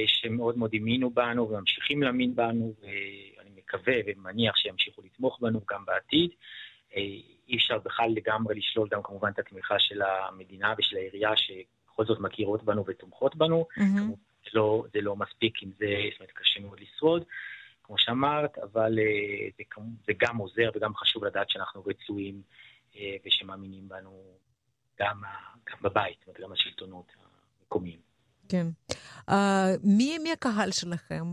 שמאוד 0.08 0.58
מאוד 0.58 0.72
האמינו 0.74 1.10
בנו 1.10 1.50
וממשיכים 1.50 2.04
להאמין 2.04 2.36
בנו, 2.36 2.74
ואני 2.82 3.50
מקווה 3.56 3.94
ומניח 4.08 4.56
שימשיכו 4.56 5.02
לתמוך 5.02 5.40
בנו 5.42 5.62
גם 5.70 5.86
בעתיד. 5.86 6.32
אה, 6.96 7.02
אי 7.48 7.58
אפשר 7.58 7.80
בכלל 7.80 8.10
לגמרי 8.16 8.56
לשלול 8.56 8.88
גם 8.92 9.04
כמובן 9.04 9.30
את 9.30 9.40
התמיכה 9.40 9.80
של 9.80 10.02
המדינה 10.02 10.74
ושל 10.78 10.98
העירייה, 10.98 11.32
שבכל 11.36 12.06
זאת 12.06 12.20
מכירות 12.20 12.64
בנו 12.64 12.86
ותומכות 12.88 13.36
בנו. 13.36 13.68
מהמם. 13.78 14.14
זה 14.44 14.50
לא, 14.54 14.84
זה 14.94 15.02
לא 15.02 15.16
מספיק 15.16 15.64
עם 15.64 15.72
זה, 15.78 15.96
זאת 16.12 16.20
אומרת, 16.20 16.32
קשה 16.34 16.60
מאוד 16.60 16.80
לשרוד, 16.80 17.24
כמו 17.84 17.96
שאמרת, 17.98 18.58
אבל 18.58 19.00
אה, 19.00 19.50
זה, 19.58 19.64
זה 20.06 20.14
גם 20.18 20.38
עוזר 20.38 20.70
וגם 20.76 20.96
חשוב 20.96 21.26
לדעת 21.26 21.50
שאנחנו 21.50 21.84
רצויים 21.86 22.42
אה, 22.96 23.16
ושמאמינים 23.26 23.90
בנו 23.90 24.24
גם, 25.00 25.22
גם 25.70 25.78
בבית, 25.82 26.18
זאת 26.20 26.28
אומרת, 26.28 26.42
גם 26.42 26.52
השלטונות 26.52 27.06
המקומיים. 27.62 28.11
כן. 28.52 28.68
Uh, 29.30 29.34
מי, 29.84 30.18
מי 30.18 30.32
הקהל 30.32 30.72
שלכם? 30.72 31.24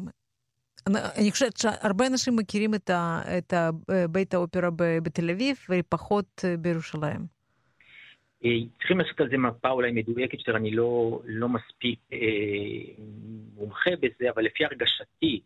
אני, 0.87 1.31
חושבת 1.31 1.57
שהרבה 1.57 2.07
אנשים 2.07 2.37
מכירים 2.37 2.75
את, 2.75 2.91
ה, 2.91 3.23
את 3.39 3.53
ה, 3.53 3.71
בית 4.11 4.35
האופרה 4.35 4.69
בתל 5.03 5.31
אביב 5.31 5.57
ופחות 5.71 6.45
אה, 6.45 6.57
בירושלים. 6.57 7.27
אה, 8.45 8.51
צריכים 8.79 8.99
לעשות 8.99 9.21
על 9.21 9.29
זה 9.31 9.37
מפה 9.39 9.71
אולי 9.71 9.93
מדויקת 9.93 10.39
יותר, 10.39 10.57
אני 10.57 10.71
לא, 10.71 11.21
לא 11.25 11.49
מספיק 11.49 11.99
אה, 12.13 12.19
מומחה 13.55 13.91
בזה, 14.01 14.31
אבל 14.35 14.43
לפי 14.43 14.65
הרגשתי, 14.65 15.07
אה, 15.23 15.39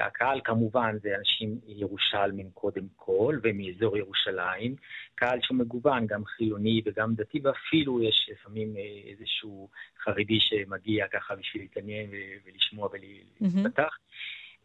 הקהל 0.00 0.40
כמובן 0.44 0.96
זה 1.02 1.16
אנשים 1.18 1.58
ירושלמים 1.66 2.50
קודם 2.54 2.84
כל, 2.96 3.38
ומאזור 3.42 3.96
ירושלים, 3.96 4.76
קהל 5.14 5.38
שהוא 5.42 5.58
מגוון, 5.58 6.06
גם 6.06 6.24
חילוני 6.24 6.82
וגם 6.84 7.14
דתי, 7.14 7.40
ואפילו 7.42 8.02
יש 8.02 8.28
לפעמים 8.32 8.76
אה, 8.76 9.10
איזשהו 9.10 9.68
חרדי 10.04 10.38
שמגיע 10.40 11.06
ככה 11.08 11.34
בשביל 11.34 11.62
להתעניין 11.62 12.10
ולשמוע 12.46 12.88
ולהתפתח. 12.92 13.98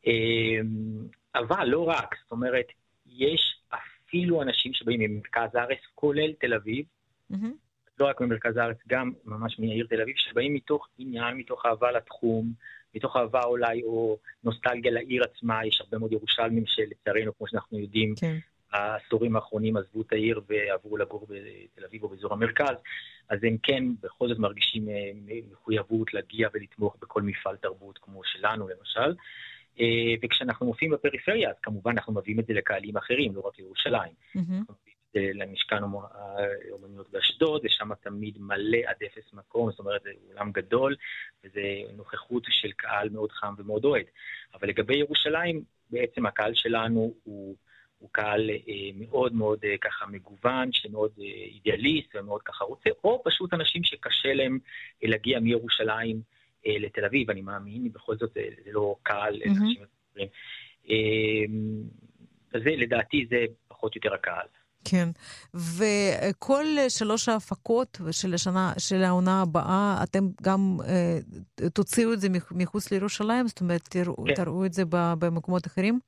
אה, 0.07 0.59
אבל 1.35 1.65
לא 1.67 1.89
רק, 1.89 2.15
זאת 2.23 2.31
אומרת, 2.31 2.65
יש 3.07 3.55
אפילו 3.69 4.41
אנשים 4.41 4.73
שבאים 4.73 4.99
ממרכז 4.99 5.55
הארץ, 5.55 5.79
כולל 5.95 6.33
תל 6.33 6.53
אביב, 6.53 6.85
מהמם. 7.29 7.53
לא 7.99 8.05
רק 8.05 8.21
ממרכז 8.21 8.57
הארץ, 8.57 8.77
גם 8.87 9.11
ממש 9.25 9.59
מהעיר 9.59 9.87
תל 9.89 10.01
אביב, 10.01 10.15
שבאים 10.17 10.53
מתוך 10.53 10.87
עניין, 10.97 11.37
מתוך 11.37 11.65
אהבה 11.65 11.91
לתחום, 11.91 12.53
מתוך 12.95 13.15
אהבה 13.15 13.41
אולי 13.43 13.83
או 13.83 14.17
נוסטלגיה 14.43 14.91
לעיר 14.91 15.23
עצמה. 15.23 15.65
יש 15.65 15.81
הרבה 15.81 15.97
מאוד 15.97 16.11
ירושלמים 16.11 16.63
שלצערנו, 16.65 17.37
כמו 17.37 17.47
שאנחנו 17.47 17.79
יודעים, 17.79 18.13
כן. 18.15 18.37
העשורים 18.71 19.35
האחרונים 19.35 19.77
עזבו 19.77 20.01
את 20.01 20.13
העיר 20.13 20.41
ועברו 20.47 20.97
לגור 20.97 21.27
בתל 21.29 21.85
אביב 21.85 22.03
או 22.03 22.09
באזור 22.09 22.33
המרכז, 22.33 22.75
אז 23.29 23.39
הם 23.43 23.57
כן 23.63 23.83
בכל 24.01 24.27
זאת 24.27 24.39
מרגישים 24.39 24.89
אה, 24.89 25.11
מחויבות 25.51 26.13
להגיע 26.13 26.49
ולתמוך 26.53 26.97
בכל 27.01 27.21
מפעל 27.21 27.55
תרבות 27.55 27.97
כמו 27.97 28.21
שלנו 28.23 28.67
למשל. 28.67 29.15
אה, 29.79 30.13
וכשאנחנו 30.23 30.65
מופיעים 30.65 30.91
בפריפריה, 30.91 31.49
אז 31.49 31.55
כמובן 31.63 31.91
אנחנו 31.91 32.13
מביאים 32.13 32.39
את 32.39 32.45
זה 32.45 32.53
לקהלים 32.53 32.97
אחרים, 32.97 33.35
לא 33.35 33.41
רק 33.47 33.59
לירושלים. 33.59 34.13
מהמם. 34.35 34.63
אה, 35.15 35.29
למשכן 35.33 35.77
האומנויות 35.83 37.09
באשדוד, 37.11 37.61
ושם 37.65 37.95
תמיד 37.95 38.37
מלא 38.39 38.77
עד 38.85 38.95
אפס 39.05 39.33
מקום, 39.33 39.69
זאת 39.71 39.79
אומרת, 39.79 40.01
זה 40.03 40.09
אולם 40.31 40.51
גדול, 40.51 40.95
וזה 41.43 41.61
נוכחות 41.97 42.43
של 42.49 42.71
קהל 42.71 43.09
מאוד 43.09 43.31
חם 43.31 43.53
ומאוד 43.57 43.85
אוהד. 43.85 44.05
אבל 44.53 44.67
לגבי 44.67 44.95
ירושלים, 44.95 45.63
בעצם 45.89 46.25
הקהל 46.25 46.53
שלנו 46.53 47.13
הוא, 47.23 47.55
הוא 47.97 48.09
קהל 48.11 48.49
אה, 48.49 48.89
מאוד 48.95 49.33
מאוד 49.33 49.59
אה, 49.63 49.77
ככה 49.81 50.05
מגוון, 50.05 50.69
שמאוד 50.71 51.11
אה, 51.19 51.25
אידיאליסט 51.25 52.15
ומאוד 52.15 52.41
ככה 52.41 52.65
רוצה, 52.65 52.89
או 53.03 53.21
פשוט 53.25 53.53
אנשים 53.53 53.83
שקשה 53.83 54.33
להם 54.33 54.59
אה, 55.03 55.09
להגיע 55.09 55.39
מירושלים 55.39 56.21
אה, 56.67 56.75
לתל 56.79 57.05
אביב, 57.05 57.29
אני 57.29 57.41
מאמין, 57.41 57.91
בכל 57.93 58.15
זאת 58.15 58.33
זה, 58.33 58.41
זה 58.65 58.71
לא 58.71 58.95
קהל, 59.03 59.39
מהמם. 59.45 59.65
אנשים 59.65 59.83
מדברים. 60.07 60.27
אה, 60.89 61.45
אז 62.53 62.61
זה, 62.63 62.69
לדעתי 62.69 63.25
זה 63.29 63.45
פחות 63.67 63.95
או 63.95 63.97
יותר 63.97 64.13
הקהל. 64.13 64.47
כן, 64.85 65.09
וכל 65.53 66.65
שלוש 66.89 67.29
ההפקות 67.29 67.97
של 68.11 68.33
השנה, 68.33 68.73
של 68.77 69.03
העונה 69.03 69.41
הבאה, 69.41 69.99
אתם 70.03 70.23
גם 70.41 70.77
אה, 70.87 71.17
תוציאו 71.73 72.13
את 72.13 72.19
זה 72.21 72.29
מח- 72.29 72.51
מחוץ 72.51 72.91
לירושלים? 72.91 73.47
זאת 73.47 73.61
אומרת, 73.61 73.81
תראו, 73.89 74.25
כן. 74.25 74.33
תראו 74.33 74.65
את 74.65 74.73
זה 74.73 74.83
במקומות 74.91 75.67
אחרים? 75.67 75.99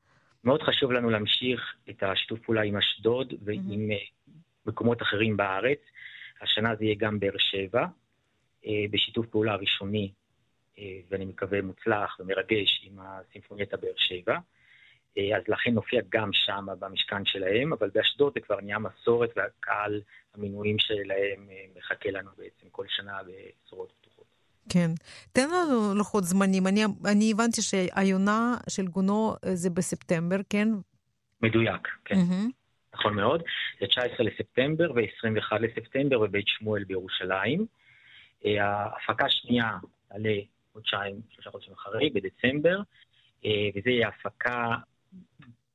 מאוד 0.44 0.62
חשוב 0.62 0.92
לנו 0.92 1.10
להמשיך 1.10 1.76
את 1.90 2.04
השיתוף 2.04 2.40
פעולה 2.40 2.62
עם 2.62 2.78
אשדוד 2.78 3.34
ועם 3.46 3.92
אה, 3.92 3.96
מקומות 4.66 5.02
אחרים 5.02 5.38
בארץ. 5.38 5.80
השנה 6.42 6.76
זה 6.76 6.86
יהיה 6.86 6.96
גם 7.00 7.20
באר 7.20 7.38
שבע, 7.38 7.86
אה, 8.66 8.72
בשיתוף 8.92 9.26
פעולה 9.28 9.56
ראשוני, 9.56 10.12
אה, 10.80 10.84
ואני 11.10 11.26
מקווה 11.26 11.62
מוצלח 11.62 12.18
ומרגש, 12.20 12.82
עם 12.84 13.00
הסימפונייטה 13.00 13.78
באר 13.78 13.94
שבע. 13.98 14.38
אה, 15.18 15.38
אז 15.38 15.44
לכן 15.48 15.72
נופיע 15.74 16.02
גם 16.10 16.30
שם 16.34 16.66
במשכן 16.80 17.26
שלהם, 17.26 17.74
אבל 17.74 17.90
באשדוד 17.94 18.34
זה 18.36 18.40
כבר 18.40 18.62
נהיה 18.62 18.80
מסורת 18.80 19.30
והקהל 19.36 20.02
המינויים 20.36 20.80
שלהם 20.80 21.48
אה, 21.52 21.66
מחכה 21.78 22.12
לנו 22.12 22.30
בעצם 22.38 22.70
כל 22.72 22.86
שנה 22.90 23.18
בצורות 23.24 23.92
פתוחות. 24.02 24.26
כן. 24.70 24.92
תן 25.32 25.48
לנו 25.50 25.96
לוחות 25.96 26.24
זמנים. 26.24 26.68
אני, 26.68 26.84
אני 27.06 27.32
הבנתי 27.32 27.62
שהעונה 27.62 28.56
של 28.70 28.88
גונו 28.88 29.36
אה, 29.46 29.56
זה 29.56 29.70
בספטמבר, 29.70 30.38
כן? 30.50 30.68
מדויק, 31.42 31.88
כן. 32.06 32.16
מהמם. 32.16 32.50
נכון 32.94 33.16
מאוד. 33.16 33.44
זה 33.80 33.88
19 33.88 34.26
לספטמבר 34.26 34.92
ו-21 34.92 35.58
לספטמבר 35.60 36.20
בבית 36.20 36.48
שמואל 36.48 36.84
בירושלים. 36.84 37.66
ההפקה 38.46 39.26
השנייה 39.26 39.70
תעלה 40.10 40.36
חודשיים, 40.74 41.22
שלושה 41.30 41.52
חודשים 41.52 41.74
אחרי, 41.74 42.10
בדצמבר, 42.10 42.82
וזה 43.46 43.90
יהיה 43.90 44.08
ההפקה 44.08 44.76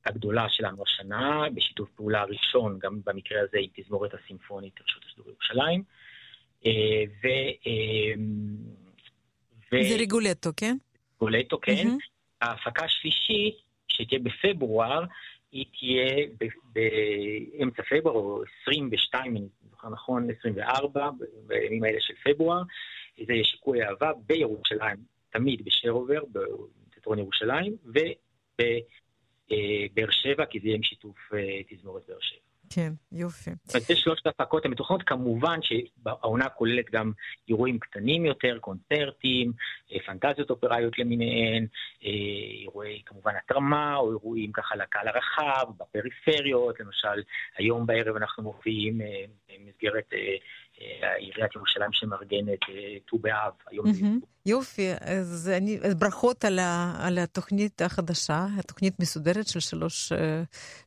הגדולה 0.05 0.45
שלנו 0.49 0.83
השנה, 0.83 1.43
בשיתוף 1.53 1.89
פעולה 1.95 2.23
ראשון, 2.23 2.79
גם 2.79 2.99
במקרה 3.05 3.41
הזה 3.41 3.57
עם 3.61 3.69
תזמורת 3.75 4.11
הסימפונית 4.13 4.73
רשות 4.81 5.03
השידור 5.05 5.27
ירושלים. 5.29 5.83
אה, 6.65 6.71
ו... 7.23 7.27
אה, 7.67 8.13
ו- 9.71 9.89
זה 9.89 9.95
ריגולטו, 9.97 10.49
כן? 10.57 10.77
גולטו, 11.19 11.59
כן. 11.61 11.73
מהמם. 11.83 11.97
ההפקה 12.41 12.85
השלישית, 12.85 13.55
שתהיה 13.87 14.19
בפברואר, 14.19 15.03
היא 15.51 15.65
תהיה 15.79 16.27
באמצע 16.63 17.81
בפברואר, 17.81 18.15
או 18.15 18.43
22, 18.61 19.35
אם 19.35 19.37
אני 19.37 19.47
זוכר 19.71 19.89
נכון, 19.89 20.27
24, 20.39 21.09
בימים 21.47 21.83
האלה 21.83 21.97
של 21.99 22.13
פברואר. 22.23 22.61
זה 23.17 23.33
שיקוי 23.43 23.83
אהבה 23.83 24.11
בירושלים, 24.25 24.97
תמיד 25.29 25.65
בשרובר, 25.65 26.21
בתיאטרון 26.31 27.19
ירושלים, 27.19 27.75
ובבאר 29.51 30.11
שבע, 30.11 30.45
כי 30.45 30.59
זה 30.59 30.67
יהיה 30.67 30.75
עם 30.75 30.83
שיתוף 30.83 31.17
תזמורת 31.69 32.01
באר 32.07 32.17
שבע. 32.19 32.47
כן, 32.69 32.93
יופי. 33.11 33.51
אז 33.75 33.91
יש 33.91 33.99
שלושת 33.99 34.25
ההפקות 34.25 34.65
המתוכנות, 34.65 35.03
כמובן 35.03 35.59
שהעונה 35.61 36.49
כוללת 36.49 36.91
גם 36.91 37.11
אירועים 37.49 37.79
קטנים 37.79 38.25
יותר, 38.25 38.57
קונצרטים, 38.59 39.51
אה, 39.93 39.97
פנטזיות 40.05 40.49
אופראיות 40.49 40.99
למיניהן, 40.99 41.67
אה, 42.05 42.09
אירועי 42.61 43.01
כמובן 43.05 43.31
התרמה, 43.35 43.95
או 43.95 44.11
אירועים 44.11 44.51
ככה 44.51 44.75
לקהל 44.75 45.07
הרחב, 45.07 45.71
בפריפריות, 45.77 46.79
למשל 46.79 47.23
היום 47.57 47.85
בערב 47.85 48.15
אנחנו 48.15 48.43
מופיעים 48.43 49.01
אה, 49.01 49.23
במסגרת 49.49 50.13
עיריית 51.17 51.55
ירושלים 51.55 51.89
שמארגנת 51.93 52.59
ט"ו 53.07 53.19
באב, 53.19 53.53
יופי, 54.45 54.91
אז, 55.01 55.51
אני, 55.57 55.79
אז 55.83 55.95
ברכות 55.95 56.45
על, 56.45 56.59
ה, 56.59 56.93
על 56.99 57.17
התוכנית 57.17 57.81
החדשה, 57.81 58.45
התוכנית 58.59 58.99
מסודרת 58.99 59.47
של 59.47 59.59
שלוש, 59.59 60.13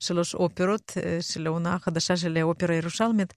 שלוש 0.01 0.35
אופרות 0.35 0.93
של 1.21 1.47
העונה 1.47 1.75
החדשה 1.75 2.17
של 2.17 2.37
האופרה 2.37 2.75
הירושלמית. 2.75 3.35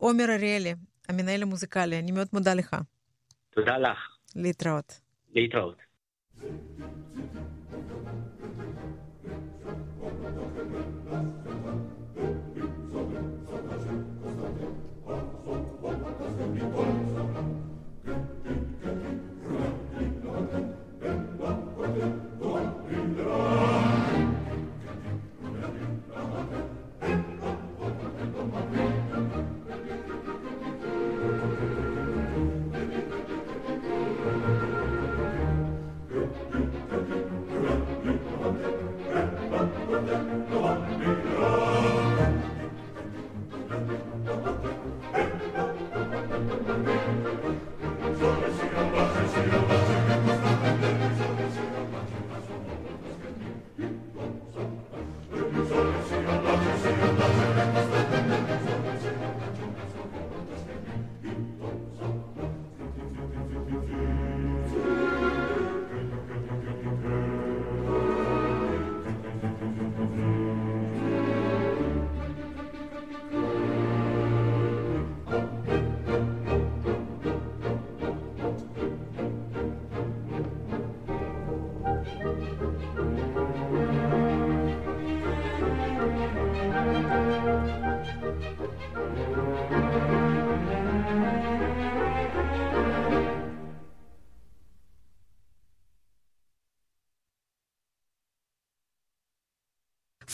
עומר 0.00 0.24
אריאלי, 0.28 0.74
המנהל 1.08 1.42
המוזיקלי, 1.42 1.98
אני 1.98 2.12
מאוד 2.12 2.28
מודה 2.32 2.54
לך. 2.54 2.76
תודה 3.50 3.78
לך. 3.78 3.98
להתראות. 4.36 5.00
להתראות. 5.34 5.76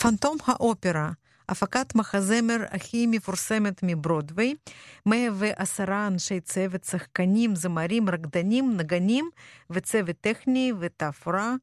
פנטום 0.01 0.37
האופרה, 0.45 1.11
הפקת 1.49 1.95
מחזמר 1.95 2.57
הכי 2.69 3.07
מפורסמת 3.07 3.79
מברודוויי, 3.83 4.55
110 5.05 6.07
אנשי 6.07 6.39
צוות, 6.39 6.83
שחקנים, 6.83 7.55
זמרים, 7.55 8.09
רקדנים, 8.09 8.77
נגנים 8.77 9.29
וצוות 9.69 10.15
טכני 10.21 10.73
ותפאורה. 10.79 11.55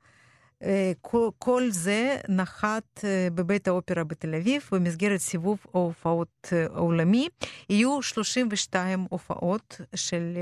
כל, 1.39 1.63
זה 1.71 2.17
נחת 2.29 3.05
בבית 3.35 3.69
האופרה 3.69 4.05
בתל 4.05 4.35
אביב 4.35 4.69
במסגרת 4.73 5.21
סיבוב 5.21 5.59
ההופעות 5.75 6.53
העולמי. 6.75 7.29
יהיו 7.71 8.03
32 8.03 9.07
הופעות 9.11 9.81
של 9.95 10.39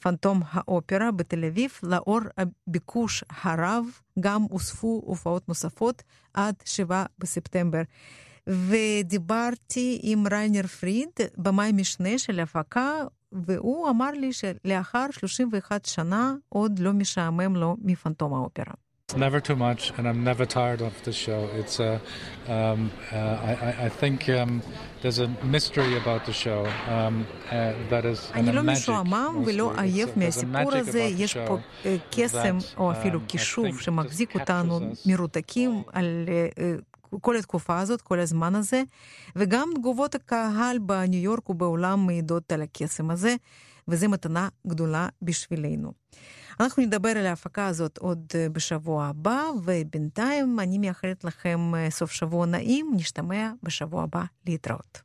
פנטום 0.00 0.42
האופרה 0.50 1.10
בתל 1.10 1.44
אביב, 1.44 1.70
לאור 1.82 2.20
הביקוש 2.38 3.24
הרב 3.30 3.84
גם 4.20 4.42
הוספו 4.42 5.02
הופעות 5.06 5.48
נוספות 5.48 6.02
עד 6.34 6.54
7 6.64 7.04
בספטמבר. 7.18 7.82
ודיברתי 8.46 10.00
עם 10.02 10.26
ריינר 10.26 10.66
פריד, 10.66 11.08
במאי 11.36 11.72
משנה 11.72 12.18
של 12.18 12.40
ההפקה, 12.40 12.92
והוא 13.32 13.90
אמר 13.90 14.10
לי 14.10 14.32
שלאחר 14.32 15.06
31 15.10 15.84
שנה 15.84 16.34
עוד 16.48 16.78
לא 16.78 16.92
משעמם 16.92 17.56
לו 17.56 17.76
מפנטום 17.82 18.34
האופרה. 18.34 18.85
It's 19.08 19.16
never 19.16 19.40
too 19.40 19.54
much, 19.54 19.92
and 19.96 20.08
I'm 20.08 20.24
never 20.24 20.44
tired 20.44 20.82
of 20.82 20.94
the 21.04 21.12
show. 21.12 21.48
It's 21.60 21.78
a, 21.78 21.92
um, 22.48 22.90
uh, 23.12 23.16
I, 23.50 23.86
I 23.86 23.88
think 23.88 24.28
um, 24.28 24.60
there's 25.00 25.20
a 25.20 25.28
mystery 25.56 25.96
about 25.96 26.26
the 26.26 26.32
show 26.32 26.66
um, 26.88 27.24
uh, 27.52 27.72
that 27.90 28.04
is 28.04 28.32
אני 28.34 28.52
לא 28.52 28.62
משועמם 28.62 29.42
ולא 29.46 29.72
עייף 29.78 30.16
מהסיפור 30.16 30.74
הזה, 30.74 31.00
יש 31.00 31.36
פה 31.36 31.58
קסם 32.10 32.58
או 32.76 32.92
אפילו 32.92 33.20
כישוף 33.28 33.80
שמחזיק 33.80 34.34
אותנו 34.34 34.80
מרותקים 35.06 35.82
על 35.92 36.28
כל 37.20 37.36
התקופה 37.36 37.80
הזאת, 37.80 38.02
כל 38.02 38.20
הזמן 38.20 38.54
הזה, 38.54 38.82
וגם 39.36 39.68
תגובות 39.74 40.14
הקהל 40.14 40.78
בניו 40.78 41.22
יורק 41.22 41.50
ובעולם 41.50 42.06
מעידות 42.06 42.52
על 42.52 42.62
הקסם 42.62 43.10
הזה, 43.10 43.34
וזו 43.88 44.08
מתנה 44.08 44.48
גדולה 44.66 45.08
בשבילנו. 45.22 45.92
אנחנו 46.60 46.82
נדבר 46.82 47.08
על 47.08 47.26
ההפקה 47.26 47.66
הזאת 47.66 47.98
עוד 47.98 48.26
בשבוע 48.52 49.06
הבא, 49.06 49.42
ובינתיים 49.64 50.60
אני 50.60 50.78
מאחלת 50.78 51.24
לכם 51.24 51.72
סוף 51.90 52.10
שבוע 52.12 52.46
נעים, 52.46 52.92
נשתמע 52.96 53.50
בשבוע 53.62 54.02
הבא 54.02 54.22
להתראות. 54.46 55.02